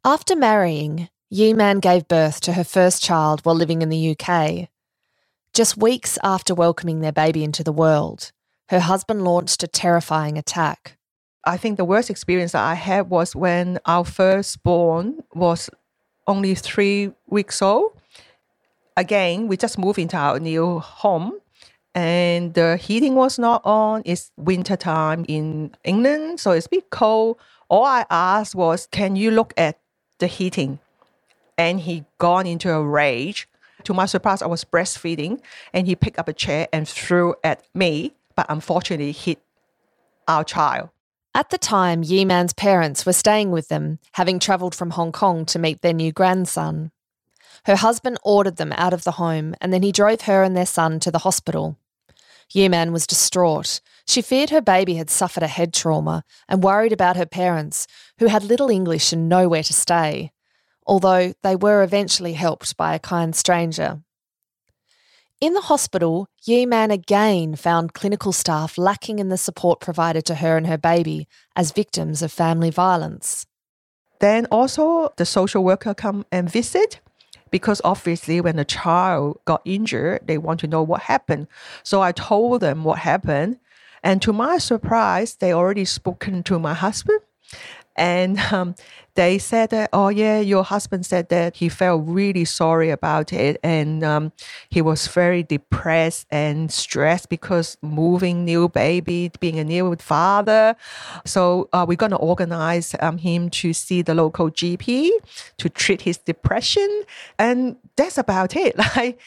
After 0.04 0.36
marrying, 0.36 1.10
Yee 1.30 1.54
Man 1.54 1.80
gave 1.80 2.08
birth 2.08 2.40
to 2.42 2.54
her 2.54 2.64
first 2.64 3.04
child 3.04 3.42
while 3.44 3.56
living 3.56 3.82
in 3.82 3.90
the 3.90 4.16
UK. 4.16 4.70
Just 5.54 5.78
weeks 5.78 6.18
after 6.24 6.54
welcoming 6.54 7.00
their 7.00 7.12
baby 7.12 7.44
into 7.44 7.64
the 7.64 7.72
world, 7.72 8.32
her 8.70 8.80
husband 8.80 9.24
launched 9.24 9.64
a 9.64 9.68
terrifying 9.68 10.38
attack. 10.38 10.98
I 11.46 11.58
think 11.58 11.78
the 11.78 11.86
worst 11.86 12.10
experience 12.10 12.52
that 12.52 12.64
I 12.64 12.76
had 12.76 13.10
was 13.10 13.36
when 13.36 13.80
our 13.86 14.04
firstborn 14.04 15.24
was 15.34 15.70
only 16.28 16.54
three 16.56 17.12
weeks 17.28 17.62
old. 17.62 17.94
Again, 18.98 19.48
we 19.48 19.56
just 19.58 19.78
moved 19.78 20.00
into 20.00 20.18
our 20.18 20.40
new 20.40 20.80
home 20.80 21.40
and 21.98 22.54
the 22.54 22.77
heating 22.77 23.16
was 23.16 23.39
not 23.39 23.66
on. 23.66 24.04
It's 24.06 24.32
winter 24.38 24.75
time 24.77 25.25
in 25.27 25.75
England, 25.84 26.39
so 26.39 26.51
it's 26.51 26.68
a 26.68 26.70
bit 26.70 26.92
cold. 26.92 27.38
All 27.70 27.86
I 27.86 28.06
asked 28.12 28.54
was, 28.54 28.88
"Can 28.92 29.16
you 29.16 29.32
look 29.32 29.51
at 29.58 29.80
the 30.20 30.27
heating?" 30.27 30.77
And 31.58 31.80
he 31.80 32.06
gone 32.20 32.46
into 32.46 32.72
a 32.72 32.84
rage. 32.84 33.50
To 33.86 33.96
my 33.96 34.06
surprise, 34.06 34.44
I 34.44 34.46
was 34.46 34.63
breastfeeding, 34.63 35.42
and 35.74 35.88
he 35.88 35.96
picked 35.96 36.20
up 36.20 36.27
a 36.27 36.34
chair 36.34 36.68
and 36.72 36.88
threw 36.88 37.34
at 37.44 37.63
me, 37.74 38.13
but 38.36 38.46
unfortunately 38.48 39.12
hit 39.12 39.39
our 40.27 40.44
child. 40.44 40.89
At 41.34 41.50
the 41.50 41.58
time, 41.58 42.04
Yee 42.04 42.25
Man's 42.25 42.54
parents 42.54 43.08
were 43.08 43.13
staying 43.13 43.50
with 43.50 43.70
them, 43.70 43.98
having 44.12 44.38
travelled 44.38 44.75
from 44.75 44.92
Hong 44.92 45.12
Kong 45.12 45.46
to 45.48 45.58
meet 45.58 45.82
their 45.82 45.94
new 45.94 46.12
grandson. 46.12 46.92
Her 47.66 47.77
husband 47.77 48.20
ordered 48.22 48.58
them 48.58 48.74
out 48.74 48.94
of 48.94 49.04
the 49.04 49.13
home, 49.13 49.56
and 49.60 49.74
then 49.74 49.82
he 49.82 49.92
drove 49.92 50.22
her 50.22 50.44
and 50.44 50.56
their 50.56 50.68
son 50.68 51.00
to 51.00 51.10
the 51.10 51.25
hospital. 51.25 51.75
Yee 52.54 52.70
Man 52.70 52.92
was 52.92 53.08
distraught. 53.08 53.82
She 54.08 54.22
feared 54.22 54.50
her 54.50 54.62
baby 54.62 54.96
had 54.96 55.10
suffered 55.10 55.44
a 55.44 55.48
head 55.48 55.74
trauma 55.74 56.24
and 56.48 56.63
worried 56.63 56.94
about 56.94 57.18
her 57.18 57.25
parents, 57.25 57.88
who 58.20 58.27
had 58.27 58.44
little 58.44 58.70
English 58.70 59.12
and 59.12 59.27
nowhere 59.27 59.63
to 59.63 59.74
stay, 59.74 60.32
although 60.86 61.34
they 61.44 61.56
were 61.56 61.84
eventually 61.84 62.34
helped 62.34 62.77
by 62.77 62.96
a 62.96 63.00
kind 63.00 63.36
stranger. 63.36 64.01
In 65.39 65.54
the 65.54 65.62
hospital, 65.62 66.27
Yee 66.46 66.66
Man 66.66 66.89
again 66.89 67.56
found 67.56 67.94
clinical 67.94 68.32
staff 68.32 68.77
lacking 68.77 69.20
in 69.20 69.30
the 69.30 69.38
support 69.38 69.80
provided 69.80 70.25
to 70.25 70.36
her 70.36 70.58
and 70.58 70.66
her 70.66 70.80
baby 70.80 71.27
as 71.56 71.72
victims 71.72 72.24
of 72.24 72.32
family 72.32 72.72
violence. 72.72 73.46
Then 74.20 74.48
also 74.48 75.13
the 75.18 75.25
social 75.25 75.63
worker 75.63 75.94
come 75.94 76.25
and 76.32 76.50
visit 76.50 77.01
because 77.51 77.82
obviously 77.84 78.42
when 78.42 78.60
a 78.60 78.66
child 78.66 79.39
got 79.46 79.62
injured, 79.66 80.22
they 80.25 80.38
want 80.38 80.60
to 80.62 80.68
know 80.68 80.84
what 80.84 81.01
happened. 81.04 81.48
So 81.84 82.01
I 82.01 82.12
told 82.12 82.62
them 82.62 82.84
what 82.84 83.00
happened. 83.00 83.60
And 84.04 84.22
to 84.22 84.34
my 84.34 84.58
surprise, 84.58 85.36
they 85.36 85.54
already 85.54 85.86
spoken 85.86 86.44
to 86.44 86.60
my 86.60 86.74
husband. 86.74 87.20
And 87.98 88.39
um, 88.51 88.75
they 89.16 89.39
said 89.39 89.72
that, 89.72 89.89
oh, 89.92 90.10
yeah, 90.10 90.39
your 90.39 90.63
husband 90.63 91.06
said 91.06 91.30
that 91.30 91.56
he 91.56 91.70
felt 91.70 92.04
really 92.06 92.46
sorry 92.46 92.92
about 92.92 93.34
it. 93.34 93.60
And 93.63 94.04
um, 94.04 94.32
he 94.70 94.82
was 94.82 95.08
very 95.08 95.42
depressed 95.42 96.27
and 96.30 96.72
stressed 96.72 97.30
because 97.30 97.77
moving 97.82 98.46
new 98.46 98.70
baby, 98.70 99.32
being 99.39 99.58
a 99.58 99.63
new 99.63 99.96
father. 99.96 100.75
So 101.25 101.68
uh, 101.74 101.86
we're 101.88 101.96
going 101.96 102.12
to 102.12 102.18
organize 102.18 102.96
um, 103.00 103.18
him 103.18 103.50
to 103.50 103.74
see 103.74 104.04
the 104.04 104.13
local 104.13 104.51
GP 104.51 105.10
to 105.58 105.70
treat 105.70 106.01
his 106.04 106.20
depression. 106.20 107.04
And 107.39 107.77
that's 107.96 108.18
about 108.18 108.56
it. 108.56 108.75
Like, 108.96 109.20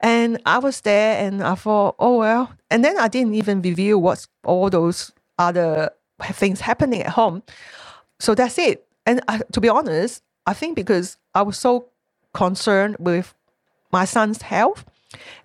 and 0.00 0.42
I 0.44 0.58
was 0.58 0.80
there 0.80 1.24
and 1.24 1.44
I 1.44 1.54
thought, 1.54 1.94
oh, 2.00 2.18
well. 2.18 2.52
And 2.70 2.84
then 2.84 2.98
I 2.98 3.06
didn't 3.06 3.34
even 3.34 3.62
review 3.62 3.98
what's 3.98 4.26
all 4.42 4.68
those 4.68 5.12
other 5.38 5.90
things 6.20 6.60
happening 6.60 7.02
at 7.02 7.10
home. 7.10 7.42
So 8.22 8.36
that's 8.36 8.56
it. 8.58 8.86
And 9.04 9.20
I, 9.28 9.40
to 9.52 9.60
be 9.60 9.68
honest, 9.68 10.22
I 10.46 10.54
think 10.54 10.76
because 10.76 11.18
I 11.34 11.42
was 11.42 11.58
so 11.58 11.88
concerned 12.34 12.96
with 13.00 13.34
my 13.92 14.04
son's 14.04 14.42
health 14.42 14.84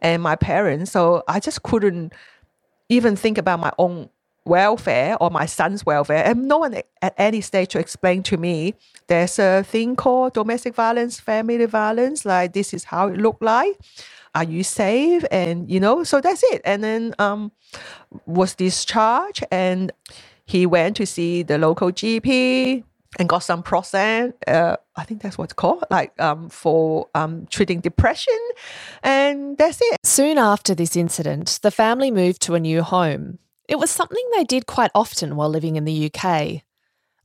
and 0.02 0.22
my 0.22 0.36
parents, 0.36 0.92
so 0.92 1.24
I 1.28 1.40
just 1.40 1.64
couldn't 1.64 2.14
even 2.90 3.16
think 3.16 3.40
about 3.40 3.60
my 3.60 3.74
own 3.80 4.10
welfare 4.46 5.18
or 5.20 5.32
my 5.32 5.48
son's 5.48 5.86
welfare. 5.88 6.24
And 6.24 6.48
no 6.48 6.60
one 6.60 6.76
at 7.02 7.16
any 7.18 7.42
stage 7.42 7.70
to 7.70 7.80
explain 7.80 8.24
to 8.24 8.38
me 8.38 8.76
there's 9.08 9.40
a 9.40 9.64
thing 9.64 9.96
called 9.96 10.34
domestic 10.36 10.76
violence, 10.76 11.20
family 11.20 11.66
violence, 11.66 12.26
like 12.26 12.54
this 12.54 12.76
is 12.76 12.86
how 12.86 13.10
it 13.10 13.18
looked 13.18 13.42
like. 13.42 13.76
Are 14.36 14.44
you 14.46 14.64
safe? 14.64 15.26
And 15.32 15.70
you 15.70 15.80
know, 15.80 16.04
so 16.04 16.22
that's 16.22 16.44
it. 16.54 16.62
And 16.64 16.84
then 16.84 17.16
um 17.20 17.52
was 18.28 18.56
discharged 18.56 19.46
and 19.52 19.92
he 20.48 20.66
went 20.66 20.96
to 20.96 21.06
see 21.06 21.44
the 21.44 21.58
local 21.58 21.92
GP 21.92 22.84
and 23.20 23.30
got 23.30 23.40
some 23.40 23.62
Prozac. 23.62 24.34
Uh, 24.48 24.78
I 24.96 25.04
think 25.04 25.22
that's 25.22 25.38
what's 25.38 25.54
called, 25.54 25.84
like 25.92 26.20
um, 26.22 26.50
for 26.50 27.08
um, 27.14 27.48
treating 27.48 27.82
depression, 27.82 28.40
and 29.04 29.58
that's 29.58 29.80
it. 29.82 30.00
Soon 30.04 30.38
after 30.38 30.74
this 30.74 30.96
incident, 30.96 31.60
the 31.64 31.72
family 31.72 32.12
moved 32.12 32.42
to 32.44 32.56
a 32.56 32.62
new 32.62 32.82
home. 32.82 33.40
It 33.68 33.78
was 33.78 33.92
something 33.92 34.24
they 34.34 34.46
did 34.46 34.66
quite 34.66 34.92
often 34.96 35.36
while 35.36 35.50
living 35.50 35.76
in 35.76 35.84
the 35.84 36.10
UK. 36.10 36.64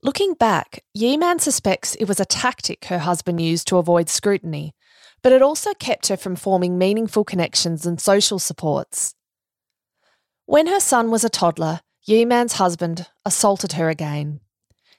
Looking 0.03 0.35
back, 0.35 0.83
Yee 0.93 1.17
Man 1.17 1.39
suspects 1.39 1.95
it 1.95 2.07
was 2.07 2.19
a 2.19 2.25
tactic 2.25 2.87
her 2.87 2.99
husband 2.99 3.41
used 3.41 3.69
to 3.69 3.77
avoid 3.77 4.09
scrutiny, 4.09 4.75
but 5.23 5.31
it 5.31 5.43
also 5.43 5.75
kept 5.75 6.09
her 6.09 6.17
from 6.17 6.35
forming 6.35 6.77
meaningful 6.77 7.23
connections 7.23 7.87
and 7.87 8.01
social 8.01 8.41
supports. 8.41 9.15
When 10.47 10.67
her 10.67 10.81
son 10.81 11.13
was 11.13 11.23
a 11.23 11.31
toddler, 11.31 11.83
Yee 12.05 12.25
Man's 12.25 12.55
husband 12.55 13.07
assaulted 13.25 13.73
her 13.75 13.89
again. 13.89 14.41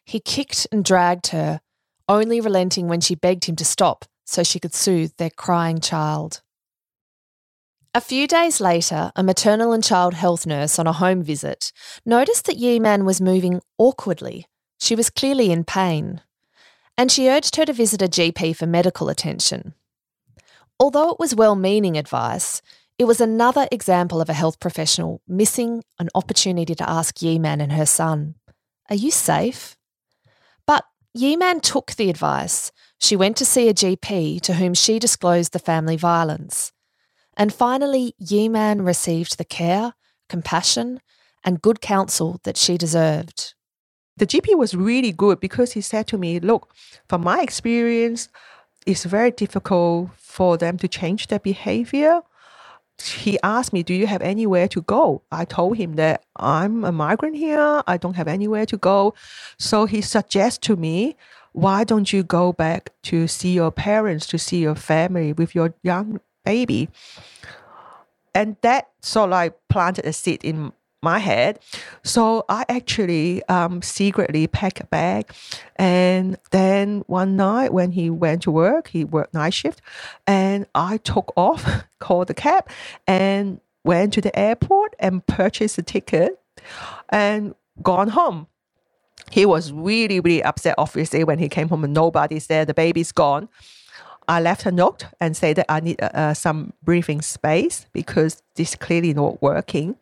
He 0.06 0.20
kicked 0.20 0.68
and 0.72 0.86
dragged 0.86 1.28
her, 1.28 1.62
only 2.08 2.40
relenting 2.40 2.88
when 2.88 3.02
she 3.02 3.16
begged 3.16 3.46
him 3.46 3.56
to 3.58 3.66
stop 3.66 4.06
so 4.26 4.44
she 4.44 4.60
could 4.60 4.74
soothe 4.74 5.12
their 5.18 5.30
crying 5.30 5.80
child. 5.80 6.42
A 7.94 8.02
few 8.02 8.26
days 8.26 8.60
later, 8.60 9.12
a 9.16 9.22
maternal 9.22 9.72
and 9.72 9.84
child 9.84 10.14
health 10.14 10.48
nurse 10.48 10.80
on 10.80 10.88
a 10.88 10.94
home 10.94 11.22
visit 11.22 11.72
noticed 12.06 12.46
that 12.46 12.58
Yee 12.58 12.80
Man 12.80 13.06
was 13.06 13.22
moving 13.22 13.62
awkwardly. 13.78 14.48
She 14.80 14.96
was 14.96 15.10
clearly 15.10 15.52
in 15.52 15.64
pain, 15.64 16.22
and 16.98 17.12
she 17.12 17.30
urged 17.30 17.56
her 17.58 17.66
to 17.66 17.74
visit 17.74 18.02
a 18.02 18.08
GP 18.08 18.56
for 18.56 18.66
medical 18.66 19.10
attention. 19.10 19.74
Although 20.80 21.12
it 21.12 21.20
was 21.20 21.36
well 21.36 21.56
meaning 21.56 21.98
advice, 21.98 22.62
it 23.00 23.06
was 23.06 23.20
another 23.20 23.68
example 23.72 24.22
of 24.22 24.30
a 24.30 24.34
health 24.34 24.60
professional 24.60 25.22
missing 25.28 25.84
an 26.00 26.10
opportunity 26.14 26.76
to 26.76 26.90
ask 26.90 27.22
Yee 27.22 27.40
Man 27.40 27.60
and 27.60 27.72
her 27.72 27.86
son, 27.86 28.36
Are 28.90 28.96
you 28.96 29.12
safe? 29.12 29.78
But 30.68 30.86
Yee 31.14 31.36
Man 31.36 31.60
took 31.60 31.92
the 31.92 32.10
advice. 32.10 32.72
She 33.00 33.16
went 33.16 33.36
to 33.38 33.46
see 33.46 33.68
a 33.68 33.74
GP 33.74 34.42
to 34.42 34.54
whom 34.54 34.74
she 34.74 35.00
disclosed 35.00 35.54
the 35.54 35.60
family 35.60 35.98
violence. 35.98 36.72
And 37.36 37.54
finally, 37.54 38.14
Yee 38.20 38.50
Man 38.50 38.84
received 38.84 39.38
the 39.38 39.46
care, 39.46 39.94
compassion, 40.30 41.02
and 41.44 41.62
good 41.62 41.82
counsel 41.82 42.40
that 42.44 42.58
she 42.58 42.78
deserved. 42.78 43.56
The 44.18 44.28
GP 44.28 44.56
was 44.56 44.76
really 44.76 45.12
good 45.12 45.40
because 45.40 45.74
he 45.74 45.82
said 45.82 46.06
to 46.08 46.18
me, 46.20 46.40
Look, 46.40 46.72
from 47.10 47.24
my 47.24 47.42
experience, 47.42 48.30
it's 48.86 49.04
very 49.04 49.32
difficult 49.32 50.12
for 50.16 50.58
them 50.58 50.78
to 50.78 50.88
change 50.88 51.28
their 51.28 51.40
behavior 51.40 52.22
he 53.12 53.40
asked 53.44 53.74
me, 53.74 53.84
Do 53.84 53.94
you 53.94 54.08
have 54.08 54.22
anywhere 54.22 54.68
to 54.70 54.82
go? 54.82 55.22
I 55.32 55.46
told 55.46 55.78
him 55.78 55.96
that 55.96 56.24
I'm 56.36 56.84
a 56.84 56.92
migrant 56.92 57.36
here. 57.36 57.84
I 57.88 57.98
don't 57.98 58.16
have 58.16 58.28
anywhere 58.28 58.66
to 58.68 58.78
go. 58.78 59.14
So 59.58 59.86
he 59.86 60.02
suggests 60.02 60.60
to 60.68 60.76
me, 60.76 61.16
Why 61.52 61.84
don't 61.84 62.12
you 62.12 62.24
go 62.24 62.54
back 62.54 62.92
to 63.04 63.28
see 63.28 63.54
your 63.54 63.72
parents, 63.72 64.26
to 64.28 64.38
see 64.38 64.60
your 64.60 64.76
family 64.76 65.34
with 65.34 65.56
your 65.56 65.74
young 65.84 66.20
baby? 66.46 66.90
And 68.36 68.58
that 68.62 68.90
sort 69.02 69.26
of 69.26 69.32
like 69.32 69.56
planted 69.70 70.06
a 70.06 70.14
seed 70.14 70.44
in 70.44 70.74
my 71.04 71.20
head. 71.20 71.60
So 72.04 72.46
I 72.50 72.66
actually 72.70 73.44
um, 73.46 73.82
secretly 73.82 74.48
packed 74.48 74.80
a 74.80 74.86
bag. 74.86 75.32
And 75.76 76.38
then 76.52 77.04
one 77.08 77.36
night 77.36 77.74
when 77.74 77.92
he 77.92 78.10
went 78.10 78.44
to 78.44 78.52
work, 78.52 78.88
he 78.88 79.04
worked 79.04 79.34
night 79.34 79.54
shift, 79.54 79.82
and 80.26 80.66
I 80.74 80.98
took 80.98 81.34
off, 81.36 81.84
called 82.00 82.28
the 82.28 82.34
cab, 82.34 82.70
and 83.08 83.60
went 83.84 84.14
to 84.14 84.22
the 84.22 84.38
airport 84.38 84.96
and 85.00 85.26
purchased 85.28 85.78
a 85.78 85.84
ticket 85.84 86.40
and 87.10 87.54
gone 87.82 88.10
home. 88.10 88.48
He 89.30 89.46
was 89.46 89.72
really, 89.72 90.20
really 90.20 90.44
upset, 90.44 90.76
obviously, 90.78 91.24
when 91.24 91.40
he 91.40 91.50
came 91.50 91.70
home 91.70 91.84
and 91.84 91.94
nobody's 91.94 92.48
there, 92.48 92.66
the 92.66 92.74
baby's 92.74 93.12
gone. 93.12 93.50
I 94.28 94.40
left 94.40 94.66
a 94.66 94.72
note 94.72 95.06
and 95.20 95.36
said 95.36 95.58
that 95.58 95.66
I 95.70 95.80
need 95.82 96.02
uh, 96.02 96.10
uh 96.14 96.34
some 96.34 96.72
breathing 96.82 97.22
space 97.22 97.88
because 97.92 98.42
this 98.56 98.74
clearly 98.76 99.14
not 99.14 99.42
working 99.42 99.98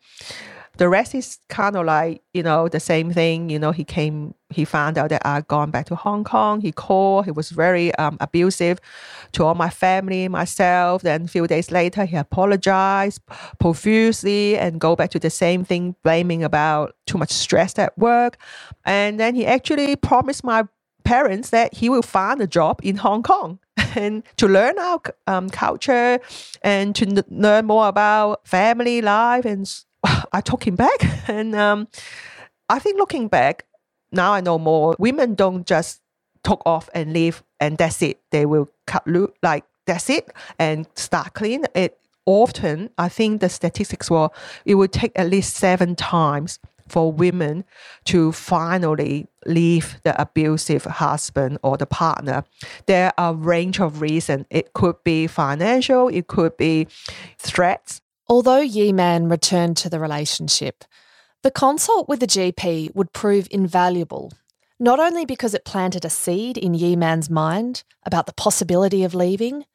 the 0.78 0.88
rest 0.88 1.14
is 1.14 1.38
kind 1.48 1.76
of 1.76 1.84
like 1.84 2.22
you 2.32 2.42
know 2.42 2.68
the 2.68 2.80
same 2.80 3.12
thing. 3.12 3.50
You 3.50 3.58
know 3.58 3.72
he 3.72 3.84
came 3.84 4.34
he 4.50 4.64
found 4.66 4.98
out 4.98 5.08
that 5.08 5.22
i'd 5.24 5.48
gone 5.48 5.70
back 5.70 5.86
to 5.86 5.94
hong 5.94 6.24
kong. 6.24 6.60
He 6.60 6.72
called. 6.72 7.24
He 7.24 7.30
was 7.30 7.50
very 7.50 7.94
um, 7.96 8.16
abusive 8.20 8.80
to 9.32 9.44
all 9.44 9.54
my 9.54 9.70
family 9.70 10.28
myself. 10.28 11.02
Then 11.02 11.24
a 11.24 11.28
few 11.28 11.46
days 11.46 11.70
later 11.70 12.04
he 12.04 12.16
apologized 12.16 13.20
profusely 13.58 14.56
and 14.56 14.80
go 14.80 14.96
back 14.96 15.10
to 15.10 15.18
the 15.18 15.30
same 15.30 15.64
thing 15.64 15.94
blaming 16.02 16.42
about 16.42 16.94
too 17.06 17.18
much 17.18 17.30
stress 17.30 17.78
at 17.78 17.96
work. 17.98 18.38
And 18.84 19.20
then 19.20 19.34
he 19.34 19.46
actually 19.46 19.96
promised 19.96 20.44
my 20.44 20.64
parents 21.04 21.50
that 21.50 21.74
he 21.74 21.88
will 21.88 22.02
find 22.02 22.40
a 22.40 22.46
job 22.46 22.80
in 22.82 22.96
hong 22.96 23.22
kong 23.22 23.58
and 23.96 24.22
to 24.36 24.46
learn 24.46 24.78
our 24.78 25.00
um, 25.26 25.50
culture 25.50 26.20
and 26.62 26.94
to 26.94 27.06
n- 27.06 27.24
learn 27.28 27.66
more 27.66 27.88
about 27.88 28.46
family 28.46 29.00
life 29.00 29.44
and 29.44 29.66
I 30.32 30.40
took 30.40 30.66
him 30.66 30.76
back. 30.76 31.00
And 31.28 31.54
um, 31.54 31.88
I 32.68 32.78
think 32.80 32.98
looking 32.98 33.28
back, 33.28 33.64
now 34.10 34.32
I 34.32 34.40
know 34.40 34.58
more. 34.58 34.96
Women 34.98 35.34
don't 35.34 35.66
just 35.66 36.00
talk 36.42 36.62
off 36.66 36.90
and 36.94 37.12
leave 37.12 37.42
and 37.60 37.78
that's 37.78 38.02
it. 38.02 38.20
They 38.30 38.44
will 38.44 38.68
cut 38.86 39.06
loose, 39.06 39.30
like 39.42 39.64
that's 39.86 40.10
it 40.10 40.28
and 40.58 40.86
start 40.94 41.34
clean. 41.34 41.64
It 41.74 41.98
often, 42.26 42.90
I 42.98 43.08
think 43.08 43.40
the 43.40 43.48
statistics 43.48 44.10
were, 44.10 44.30
it 44.64 44.74
would 44.74 44.92
take 44.92 45.12
at 45.16 45.28
least 45.28 45.56
seven 45.56 45.94
times 45.96 46.58
for 46.88 47.10
women 47.10 47.64
to 48.04 48.32
finally 48.32 49.26
leave 49.46 49.98
the 50.02 50.20
abusive 50.20 50.84
husband 50.84 51.58
or 51.62 51.76
the 51.78 51.86
partner. 51.86 52.44
There 52.86 53.12
are 53.16 53.32
a 53.32 53.34
range 53.34 53.80
of 53.80 54.02
reasons. 54.02 54.46
It 54.50 54.74
could 54.74 54.96
be 55.02 55.26
financial, 55.26 56.08
it 56.08 56.26
could 56.26 56.56
be 56.56 56.88
threats, 57.38 58.01
Although 58.32 58.60
Yee 58.62 58.94
Man 58.94 59.28
returned 59.28 59.76
to 59.76 59.90
the 59.90 60.00
relationship, 60.00 60.86
the 61.42 61.50
consult 61.50 62.08
with 62.08 62.20
the 62.20 62.26
GP 62.26 62.94
would 62.94 63.12
prove 63.12 63.46
invaluable, 63.50 64.32
not 64.80 64.98
only 64.98 65.26
because 65.26 65.52
it 65.52 65.66
planted 65.66 66.06
a 66.06 66.08
seed 66.08 66.56
in 66.56 66.72
Yee 66.72 66.96
Man's 66.96 67.28
mind 67.28 67.82
about 68.06 68.24
the 68.24 68.32
possibility 68.32 69.04
of 69.04 69.14
leaving, 69.14 69.66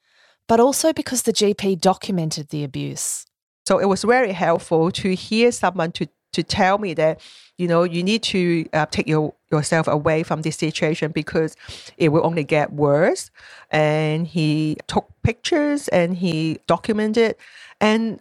but 0.47 0.59
also 0.59 0.91
because 0.91 1.21
the 1.21 1.33
GP 1.33 1.79
documented 1.79 2.49
the 2.49 2.63
abuse. 2.63 3.27
So 3.67 3.77
it 3.77 3.85
was 3.85 4.03
very 4.03 4.31
helpful 4.31 4.89
to 4.89 5.13
hear 5.13 5.51
someone 5.51 5.91
to, 5.91 6.07
to 6.33 6.41
tell 6.41 6.79
me 6.79 6.95
that, 6.95 7.21
you 7.59 7.67
know, 7.67 7.83
you 7.83 8.01
need 8.01 8.23
to 8.23 8.65
uh, 8.73 8.87
take 8.87 9.07
your, 9.07 9.35
yourself 9.51 9.87
away 9.87 10.23
from 10.23 10.41
this 10.41 10.55
situation 10.55 11.11
because 11.11 11.55
it 11.97 12.09
will 12.09 12.25
only 12.25 12.43
get 12.43 12.73
worse. 12.73 13.29
And 13.69 14.25
he 14.25 14.77
took 14.87 15.07
pictures 15.21 15.89
and 15.89 16.17
he 16.17 16.57
documented. 16.65 17.35
And 17.79 18.19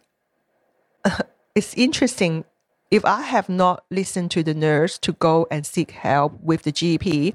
it's 1.55 1.75
interesting. 1.75 2.45
If 2.91 3.05
I 3.05 3.23
have 3.23 3.49
not 3.49 3.85
listened 3.91 4.31
to 4.33 4.43
the 4.43 4.55
nurse 4.55 4.99
to 4.99 5.13
go 5.15 5.47
and 5.51 5.67
seek 5.67 5.93
help 5.93 6.41
with 6.43 6.63
the 6.63 6.73
GP, 6.73 7.35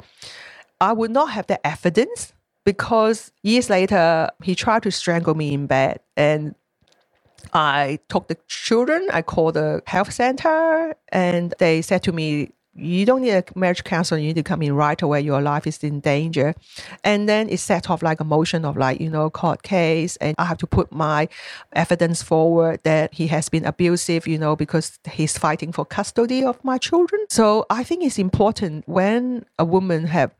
I 0.81 0.93
would 0.93 1.11
not 1.11 1.31
have 1.31 1.47
the 1.47 1.65
evidence 1.67 2.33
because 2.65 3.31
years 3.43 3.69
later 3.69 4.29
he 4.43 4.55
tried 4.55 4.83
to 4.83 4.91
strangle 4.91 5.35
me 5.35 5.53
in 5.53 5.67
bed 5.67 5.99
and 6.17 6.55
I 7.53 7.99
took 8.09 8.27
the 8.27 8.37
children, 8.47 9.09
I 9.11 9.21
called 9.23 9.55
the 9.55 9.81
health 9.87 10.13
center 10.13 10.95
and 11.09 11.53
they 11.59 11.81
said 11.81 12.03
to 12.03 12.11
me, 12.11 12.51
you 12.73 13.05
don't 13.05 13.21
need 13.21 13.31
a 13.31 13.43
marriage 13.55 13.83
counselor. 13.83 14.19
You 14.19 14.27
need 14.27 14.37
to 14.37 14.43
come 14.43 14.61
in 14.61 14.73
right 14.73 15.01
away. 15.01 15.21
Your 15.21 15.41
life 15.41 15.67
is 15.67 15.83
in 15.83 15.99
danger. 15.99 16.55
And 17.03 17.27
then 17.27 17.49
it 17.49 17.59
set 17.59 17.89
off 17.89 18.01
like 18.01 18.19
a 18.21 18.23
motion 18.23 18.63
of 18.63 18.77
like, 18.77 19.01
you 19.01 19.09
know, 19.09 19.29
court 19.29 19.61
case. 19.61 20.15
And 20.17 20.35
I 20.37 20.45
have 20.45 20.57
to 20.59 20.67
put 20.67 20.91
my 20.91 21.27
evidence 21.73 22.23
forward 22.23 22.79
that 22.83 23.13
he 23.13 23.27
has 23.27 23.49
been 23.49 23.65
abusive, 23.65 24.25
you 24.25 24.37
know, 24.37 24.55
because 24.55 24.99
he's 25.09 25.37
fighting 25.37 25.73
for 25.73 25.85
custody 25.85 26.43
of 26.45 26.63
my 26.63 26.77
children. 26.77 27.25
So 27.29 27.65
I 27.69 27.83
think 27.83 28.03
it's 28.03 28.19
important 28.19 28.87
when 28.87 29.45
a 29.59 29.65
woman 29.65 30.07
have 30.07 30.33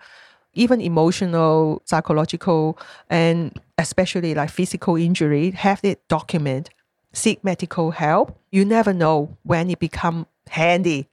even 0.54 0.82
emotional, 0.82 1.82
psychological, 1.86 2.78
and 3.10 3.58
especially 3.78 4.34
like 4.36 4.50
physical 4.50 4.96
injury, 4.96 5.52
have 5.52 5.80
it 5.84 6.06
document, 6.08 6.70
seek 7.14 7.44
medical 7.44 7.92
help. 7.92 8.38
You 8.52 8.64
never 8.66 8.94
know 8.94 9.38
when 9.44 9.70
it 9.70 9.80
become 9.80 10.28
handy 10.50 11.08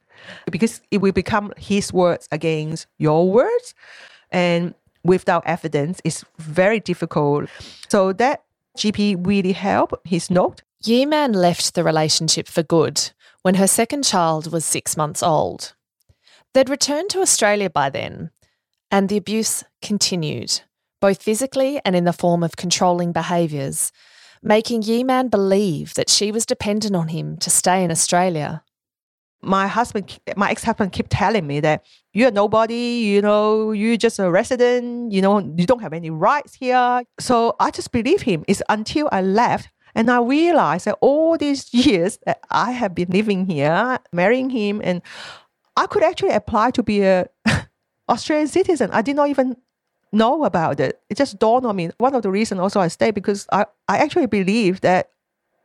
because 0.50 0.80
it 0.90 0.98
will 0.98 1.12
become 1.12 1.52
his 1.56 1.92
words 1.92 2.28
against 2.30 2.86
your 2.98 3.30
words. 3.30 3.74
And 4.30 4.74
without 5.04 5.46
evidence, 5.46 6.00
it's 6.04 6.24
very 6.38 6.80
difficult. 6.80 7.48
So 7.88 8.12
that 8.14 8.42
GP 8.76 9.26
really 9.26 9.52
helped 9.52 10.06
his 10.06 10.30
note. 10.30 10.62
Yee 10.84 11.06
Man 11.06 11.32
left 11.32 11.74
the 11.74 11.82
relationship 11.82 12.46
for 12.46 12.62
good 12.62 13.10
when 13.42 13.56
her 13.56 13.66
second 13.66 14.04
child 14.04 14.52
was 14.52 14.64
six 14.64 14.96
months 14.96 15.22
old. 15.22 15.74
They'd 16.54 16.68
returned 16.68 17.10
to 17.10 17.20
Australia 17.20 17.70
by 17.70 17.90
then, 17.90 18.30
and 18.90 19.08
the 19.08 19.16
abuse 19.16 19.64
continued, 19.82 20.60
both 21.00 21.22
physically 21.22 21.80
and 21.84 21.96
in 21.96 22.04
the 22.04 22.12
form 22.12 22.42
of 22.42 22.56
controlling 22.56 23.12
behaviours, 23.12 23.92
making 24.42 24.82
Yee 24.82 25.04
Man 25.04 25.28
believe 25.28 25.94
that 25.94 26.10
she 26.10 26.30
was 26.30 26.46
dependent 26.46 26.94
on 26.94 27.08
him 27.08 27.36
to 27.38 27.50
stay 27.50 27.82
in 27.82 27.90
Australia 27.90 28.62
my 29.42 29.66
husband, 29.66 30.18
my 30.36 30.50
ex-husband 30.50 30.92
kept 30.92 31.10
telling 31.10 31.46
me 31.46 31.60
that 31.60 31.84
you're 32.12 32.30
nobody, 32.30 32.74
you 32.74 33.22
know, 33.22 33.72
you're 33.72 33.96
just 33.96 34.18
a 34.18 34.30
resident, 34.30 35.12
you 35.12 35.22
know, 35.22 35.38
you 35.38 35.66
don't 35.66 35.80
have 35.80 35.92
any 35.92 36.10
rights 36.10 36.54
here. 36.54 37.02
So 37.20 37.54
I 37.60 37.70
just 37.70 37.92
believe 37.92 38.22
him. 38.22 38.44
It's 38.48 38.62
until 38.68 39.08
I 39.12 39.22
left 39.22 39.68
and 39.94 40.10
I 40.10 40.20
realized 40.20 40.86
that 40.86 40.98
all 41.00 41.36
these 41.36 41.72
years 41.74 42.18
that 42.26 42.40
I 42.50 42.72
have 42.72 42.94
been 42.94 43.10
living 43.10 43.46
here, 43.46 43.98
marrying 44.12 44.50
him, 44.50 44.80
and 44.82 45.02
I 45.76 45.86
could 45.86 46.02
actually 46.02 46.30
apply 46.30 46.72
to 46.72 46.82
be 46.82 47.02
a 47.02 47.28
Australian 48.08 48.48
citizen. 48.48 48.90
I 48.92 49.02
did 49.02 49.16
not 49.16 49.28
even 49.28 49.56
know 50.12 50.44
about 50.44 50.80
it. 50.80 51.00
It 51.10 51.16
just 51.16 51.38
dawned 51.38 51.66
on 51.66 51.76
me. 51.76 51.90
One 51.98 52.14
of 52.14 52.22
the 52.22 52.30
reasons 52.30 52.60
also 52.60 52.80
I 52.80 52.88
stayed 52.88 53.14
because 53.14 53.46
I, 53.52 53.66
I 53.86 53.98
actually 53.98 54.26
believe 54.26 54.80
that 54.80 55.10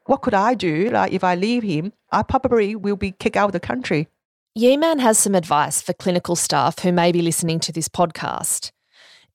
what 0.05 0.21
could 0.21 0.33
I 0.33 0.53
do? 0.53 0.89
Like 0.89 1.11
if 1.13 1.23
I 1.23 1.35
leave 1.35 1.63
him, 1.63 1.93
I 2.11 2.23
probably 2.23 2.75
will 2.75 2.95
be 2.95 3.11
kicked 3.11 3.37
out 3.37 3.47
of 3.47 3.53
the 3.53 3.59
country. 3.59 4.07
Yee 4.55 4.77
Man 4.77 4.99
has 4.99 5.17
some 5.17 5.35
advice 5.35 5.81
for 5.81 5.93
clinical 5.93 6.35
staff 6.35 6.79
who 6.79 6.91
may 6.91 7.11
be 7.11 7.21
listening 7.21 7.59
to 7.61 7.71
this 7.71 7.89
podcast. 7.89 8.71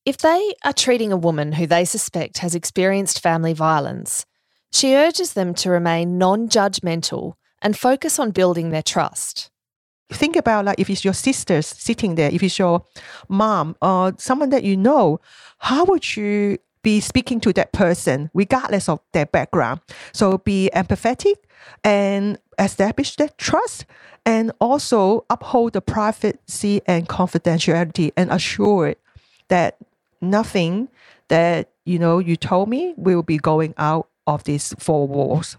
If 0.05 0.19
they 0.19 0.55
are 0.65 0.73
treating 0.73 1.13
a 1.13 1.17
woman 1.17 1.53
who 1.53 1.67
they 1.67 1.85
suspect 1.85 2.39
has 2.39 2.55
experienced 2.55 3.23
family 3.23 3.53
violence, 3.53 4.27
she 4.71 4.95
urges 4.95 5.33
them 5.33 5.55
to 5.55 5.71
remain 5.71 6.19
non 6.19 6.49
judgmental 6.49 7.35
and 7.61 7.77
focus 7.77 8.19
on 8.19 8.31
building 8.31 8.71
their 8.71 8.83
trust. 8.83 9.51
Think 10.11 10.37
about 10.37 10.65
like 10.65 10.79
if 10.79 10.89
it's 10.89 11.05
your 11.05 11.15
sisters 11.15 11.67
sitting 11.67 12.15
there, 12.15 12.31
if 12.33 12.43
it's 12.43 12.59
your 12.59 12.85
mom 13.29 13.77
or 13.83 14.15
someone 14.19 14.51
that 14.51 14.65
you 14.65 14.77
know, 14.77 15.21
how 15.59 15.85
would 15.85 16.17
you 16.17 16.59
be 16.89 17.01
speaking 17.01 17.39
to 17.39 17.53
that 17.53 17.71
person 17.73 18.31
regardless 18.33 18.89
of 18.89 18.99
their 19.13 19.27
background. 19.27 19.79
So 20.15 20.39
be 20.39 20.71
empathetic 20.75 21.35
and 21.85 22.39
establish 22.59 23.15
that 23.17 23.37
trust 23.37 23.85
and 24.25 24.53
also 24.59 25.27
uphold 25.29 25.75
the 25.75 25.83
privacy 25.83 26.81
and 26.87 27.07
confidentiality 27.07 28.13
and 28.17 28.33
assure 28.33 28.95
that 29.49 29.77
nothing 30.23 30.89
that 31.29 31.69
you 31.85 31.99
know 31.99 32.19
you 32.21 32.37
told 32.37 32.71
me 32.71 32.95
will 32.97 33.23
be 33.23 33.37
going 33.37 33.75
out 33.77 34.09
of 34.27 34.45
these 34.45 34.75
four 34.79 35.07
walls. 35.07 35.59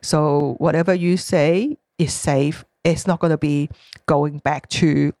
So 0.00 0.54
whatever 0.58 0.94
you 0.94 1.16
say 1.16 1.76
is 1.98 2.14
safe. 2.14 2.64
It's 2.84 3.04
not 3.04 3.18
going 3.18 3.32
to 3.32 3.38
be 3.52 3.68
going 4.06 4.38
back 4.38 4.68
to 4.80 5.12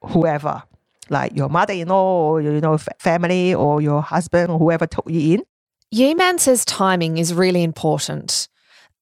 whoever 0.00 0.62
like 1.10 1.36
your 1.36 1.48
mother-in-law 1.48 2.30
or 2.30 2.40
you 2.40 2.60
know 2.60 2.78
family 2.98 3.54
or 3.54 3.80
your 3.80 4.02
husband 4.02 4.50
or 4.50 4.58
whoever 4.58 4.86
took 4.86 5.08
you 5.08 5.34
in. 5.34 5.42
Yee 5.90 6.14
Man 6.14 6.38
says 6.38 6.64
timing 6.64 7.18
is 7.18 7.34
really 7.34 7.62
important, 7.62 8.48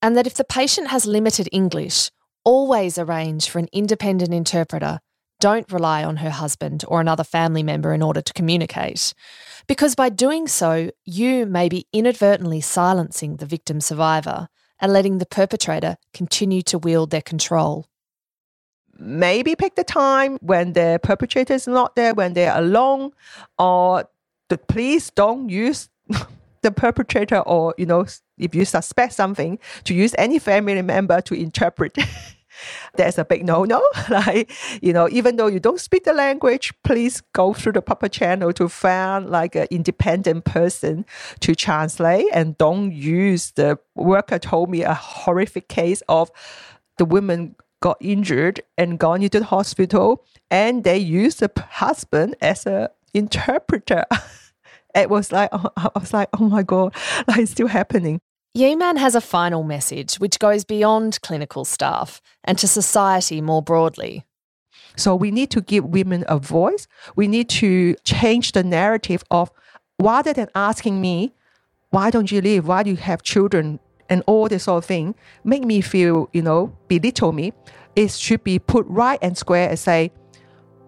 and 0.02 0.16
that 0.16 0.26
if 0.26 0.34
the 0.34 0.44
patient 0.44 0.88
has 0.88 1.06
limited 1.06 1.48
English, 1.52 2.10
always 2.44 2.98
arrange 2.98 3.48
for 3.48 3.58
an 3.58 3.68
independent 3.72 4.34
interpreter. 4.34 5.00
Don't 5.38 5.72
rely 5.72 6.04
on 6.04 6.18
her 6.18 6.28
husband 6.28 6.84
or 6.86 7.00
another 7.00 7.24
family 7.24 7.62
member 7.62 7.94
in 7.94 8.02
order 8.02 8.20
to 8.20 8.32
communicate, 8.34 9.14
because 9.66 9.94
by 9.94 10.10
doing 10.10 10.46
so, 10.46 10.90
you 11.06 11.46
may 11.46 11.68
be 11.68 11.86
inadvertently 11.94 12.60
silencing 12.60 13.36
the 13.36 13.46
victim 13.46 13.80
survivor 13.80 14.48
and 14.80 14.92
letting 14.92 15.16
the 15.16 15.26
perpetrator 15.26 15.96
continue 16.12 16.60
to 16.62 16.78
wield 16.78 17.10
their 17.10 17.22
control. 17.22 17.86
Maybe 19.00 19.56
pick 19.56 19.74
the 19.74 19.84
time 19.84 20.38
when 20.40 20.74
the 20.74 21.00
perpetrator 21.02 21.54
is 21.54 21.66
not 21.66 21.96
there, 21.96 22.14
when 22.14 22.34
they're 22.34 22.56
alone, 22.56 23.12
or 23.58 24.04
the, 24.48 24.58
please 24.58 25.10
don't 25.10 25.48
use 25.48 25.88
the 26.62 26.70
perpetrator 26.70 27.40
or, 27.40 27.74
you 27.78 27.86
know, 27.86 28.06
if 28.38 28.54
you 28.54 28.64
suspect 28.64 29.14
something, 29.14 29.58
to 29.84 29.94
use 29.94 30.14
any 30.18 30.38
family 30.38 30.82
member 30.82 31.20
to 31.22 31.34
interpret. 31.34 31.96
That's 32.96 33.16
a 33.16 33.24
big 33.24 33.46
no-no. 33.46 33.82
like, 34.10 34.52
you 34.82 34.92
know, 34.92 35.08
even 35.10 35.36
though 35.36 35.46
you 35.46 35.60
don't 35.60 35.80
speak 35.80 36.04
the 36.04 36.12
language, 36.12 36.74
please 36.84 37.22
go 37.32 37.54
through 37.54 37.72
the 37.72 37.82
proper 37.82 38.08
channel 38.08 38.52
to 38.54 38.68
find 38.68 39.30
like 39.30 39.54
an 39.54 39.66
independent 39.70 40.44
person 40.44 41.06
to 41.40 41.54
translate 41.54 42.26
and 42.32 42.58
don't 42.58 42.92
use 42.92 43.52
the 43.52 43.78
worker 43.94 44.38
told 44.38 44.68
me 44.68 44.82
a 44.82 44.94
horrific 44.94 45.68
case 45.68 46.02
of 46.08 46.30
the 46.98 47.04
woman 47.04 47.54
got 47.80 47.96
injured 48.00 48.60
and 48.76 48.98
gone 48.98 49.22
into 49.22 49.40
the 49.40 49.46
hospital 49.46 50.24
and 50.50 50.84
they 50.84 50.98
used 50.98 51.40
the 51.40 51.50
husband 51.70 52.36
as 52.40 52.66
a 52.66 52.90
interpreter. 53.14 54.04
it 54.94 55.10
was 55.10 55.32
like 55.32 55.50
oh, 55.52 55.70
I 55.76 55.90
was 55.98 56.12
like, 56.12 56.28
oh 56.38 56.48
my 56.48 56.62
god, 56.62 56.94
like 57.28 57.40
it's 57.40 57.52
still 57.52 57.68
happening. 57.68 58.20
Yee 58.54 58.74
Man 58.74 58.96
has 58.96 59.14
a 59.14 59.20
final 59.20 59.62
message 59.62 60.16
which 60.16 60.38
goes 60.38 60.64
beyond 60.64 61.20
clinical 61.22 61.64
staff 61.64 62.20
and 62.44 62.58
to 62.58 62.66
society 62.66 63.40
more 63.40 63.62
broadly. 63.62 64.24
So 64.96 65.14
we 65.14 65.30
need 65.30 65.50
to 65.52 65.60
give 65.60 65.84
women 65.84 66.24
a 66.28 66.38
voice. 66.38 66.88
We 67.14 67.28
need 67.28 67.48
to 67.50 67.94
change 68.04 68.52
the 68.52 68.64
narrative 68.64 69.22
of 69.30 69.50
rather 70.00 70.32
than 70.32 70.48
asking 70.54 71.00
me, 71.00 71.34
why 71.90 72.10
don't 72.10 72.30
you 72.30 72.40
leave? 72.40 72.66
Why 72.66 72.82
do 72.82 72.90
you 72.90 72.96
have 72.96 73.22
children? 73.22 73.78
And 74.10 74.22
all 74.26 74.48
this 74.48 74.64
sort 74.64 74.78
of 74.78 74.84
thing, 74.84 75.14
make 75.44 75.64
me 75.64 75.80
feel, 75.80 76.28
you 76.32 76.42
know, 76.42 76.76
belittle 76.88 77.32
me. 77.32 77.52
It 77.96 78.10
should 78.10 78.44
be 78.44 78.58
put 78.58 78.84
right 78.86 79.18
and 79.22 79.38
square 79.38 79.68
and 79.68 79.78
say, 79.78 80.12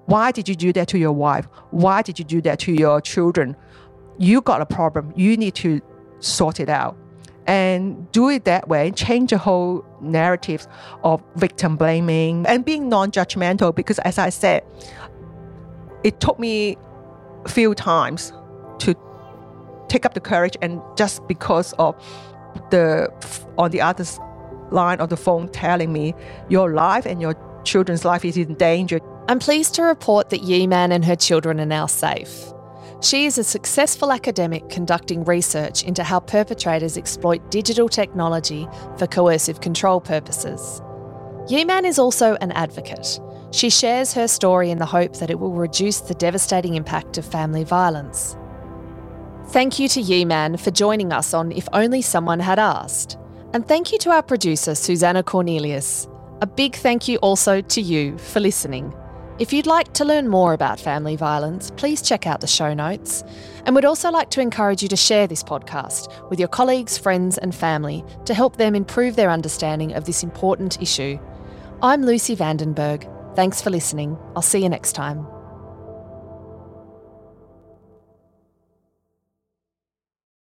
why 0.07 0.33
did 0.33 0.49
you 0.49 0.57
do 0.57 0.73
that 0.73 0.89
to 0.89 0.99
your 0.99 1.13
wife? 1.13 1.47
Why 1.71 2.03
did 2.03 2.19
you 2.19 2.25
do 2.25 2.43
that 2.43 2.59
to 2.61 2.73
your 2.73 3.01
children? 3.01 3.57
You 4.19 4.41
got 4.41 4.61
a 4.61 4.67
problem. 4.67 5.13
You 5.17 5.37
need 5.37 5.55
to 5.57 5.81
sort 6.19 6.59
it 6.59 6.69
out 6.69 6.97
and 7.47 8.11
do 8.13 8.29
it 8.29 8.45
that 8.45 8.69
way, 8.69 8.91
change 8.91 9.31
the 9.31 9.39
whole 9.39 9.85
narrative 10.01 10.67
of 11.03 11.23
victim 11.37 11.77
blaming 11.77 12.45
and 12.47 12.65
being 12.65 12.89
non-judgmental. 12.89 13.75
Because 13.75 13.99
as 14.01 14.19
I 14.19 14.31
said, 14.31 14.65
it 16.05 16.21
took 16.21 16.39
me 16.39 16.77
a 17.45 17.49
few 17.49 17.75
times 17.75 18.33
to 18.81 18.97
take 19.89 20.07
up 20.07 20.15
the 20.15 20.21
courage, 20.21 20.57
and 20.63 20.81
just 20.97 21.27
because 21.29 21.73
of 21.75 21.95
the 22.71 23.09
on 23.59 23.71
the 23.71 23.81
other 23.81 24.05
line 24.71 25.01
of 25.01 25.11
the 25.11 25.17
phone 25.17 25.49
telling 25.49 25.93
me 25.93 26.15
your 26.49 26.73
life 26.73 27.07
and 27.07 27.21
your 27.21 27.35
children's 27.65 28.05
life 28.05 28.25
is 28.25 28.37
in 28.37 28.55
danger. 28.55 28.99
I'm 29.29 29.39
pleased 29.39 29.75
to 29.75 29.83
report 29.83 30.31
that 30.31 30.43
Yee 30.43 30.67
Man 30.67 30.93
and 30.93 31.05
her 31.05 31.17
children 31.17 31.61
are 31.61 31.67
now 31.67 31.87
safe. 31.87 32.53
She 33.01 33.27
is 33.27 33.37
a 33.37 33.45
successful 33.45 34.13
academic 34.13 34.69
conducting 34.69 35.25
research 35.25 35.83
into 35.83 36.05
how 36.05 36.21
perpetrators 36.21 36.97
exploit 36.97 37.51
digital 37.51 37.89
technology 37.89 38.69
for 38.97 39.07
coercive 39.07 39.61
control 39.61 40.01
purposes. 40.01 40.81
Yee 41.49 41.65
Man 41.65 41.85
is 41.85 41.99
also 41.99 42.37
an 42.37 42.53
advocate. 42.53 43.21
She 43.51 43.71
shares 43.71 44.13
her 44.15 44.29
story 44.29 44.71
in 44.71 44.79
the 44.79 44.87
hope 44.87 45.17
that 45.17 45.31
it 45.31 45.39
will 45.39 45.53
reduce 45.53 46.01
the 46.01 46.15
devastating 46.15 46.75
impact 46.75 47.19
of 47.19 47.25
family 47.25 47.65
violence. 47.65 48.37
Thank 49.49 49.79
you 49.79 49.89
to 49.89 50.01
Yee 50.01 50.25
Man 50.25 50.57
for 50.57 50.71
joining 50.71 51.13
us 51.13 51.35
on 51.35 51.53
If 51.53 51.69
Only 51.73 52.01
Someone 52.01 52.41
Had 52.41 52.59
Asked. 52.59 53.19
And 53.53 53.67
thank 53.67 53.93
you 53.93 53.99
to 53.99 54.11
our 54.11 54.23
producer, 54.23 54.75
Susanna 54.75 55.23
Cornelius. 55.23 56.09
A 56.41 56.47
big 56.47 56.75
thank 56.75 57.07
you 57.07 57.19
also 57.19 57.61
to 57.61 57.81
you 57.83 58.17
for 58.17 58.41
listening. 58.41 58.95
If 59.39 59.53
you'd 59.53 59.67
like 59.67 59.93
to 59.95 60.05
learn 60.05 60.29
more 60.29 60.55
about 60.55 60.81
family 60.81 61.17
violence, 61.17 61.71
please 61.73 62.01
check 62.01 62.27
out 62.27 62.41
the 62.41 62.47
show 62.47 62.73
notes. 62.73 63.25
And 63.67 63.75
we'd 63.75 63.85
also 63.85 64.11
like 64.11 64.31
to 64.31 64.41
encourage 64.41 64.83
you 64.83 64.89
to 64.89 64.97
share 64.97 65.27
this 65.27 65.43
podcast 65.43 66.31
with 66.31 66.39
your 66.39 66.49
colleagues, 66.49 66.97
friends, 66.97 67.37
and 67.37 67.55
family 67.55 68.05
to 68.25 68.35
help 68.35 68.57
them 68.57 68.75
improve 68.75 69.17
their 69.17 69.31
understanding 69.31 69.93
of 69.93 70.05
this 70.05 70.23
important 70.23 70.81
issue. 70.81 71.19
I'm 71.83 72.05
Lucy 72.05 72.37
Vandenberg. 72.37 73.09
Thanks 73.37 73.61
for 73.61 73.71
listening. 73.71 74.17
I'll 74.35 74.43
see 74.43 74.63
you 74.63 74.69
next 74.69 74.93
time. 74.93 75.27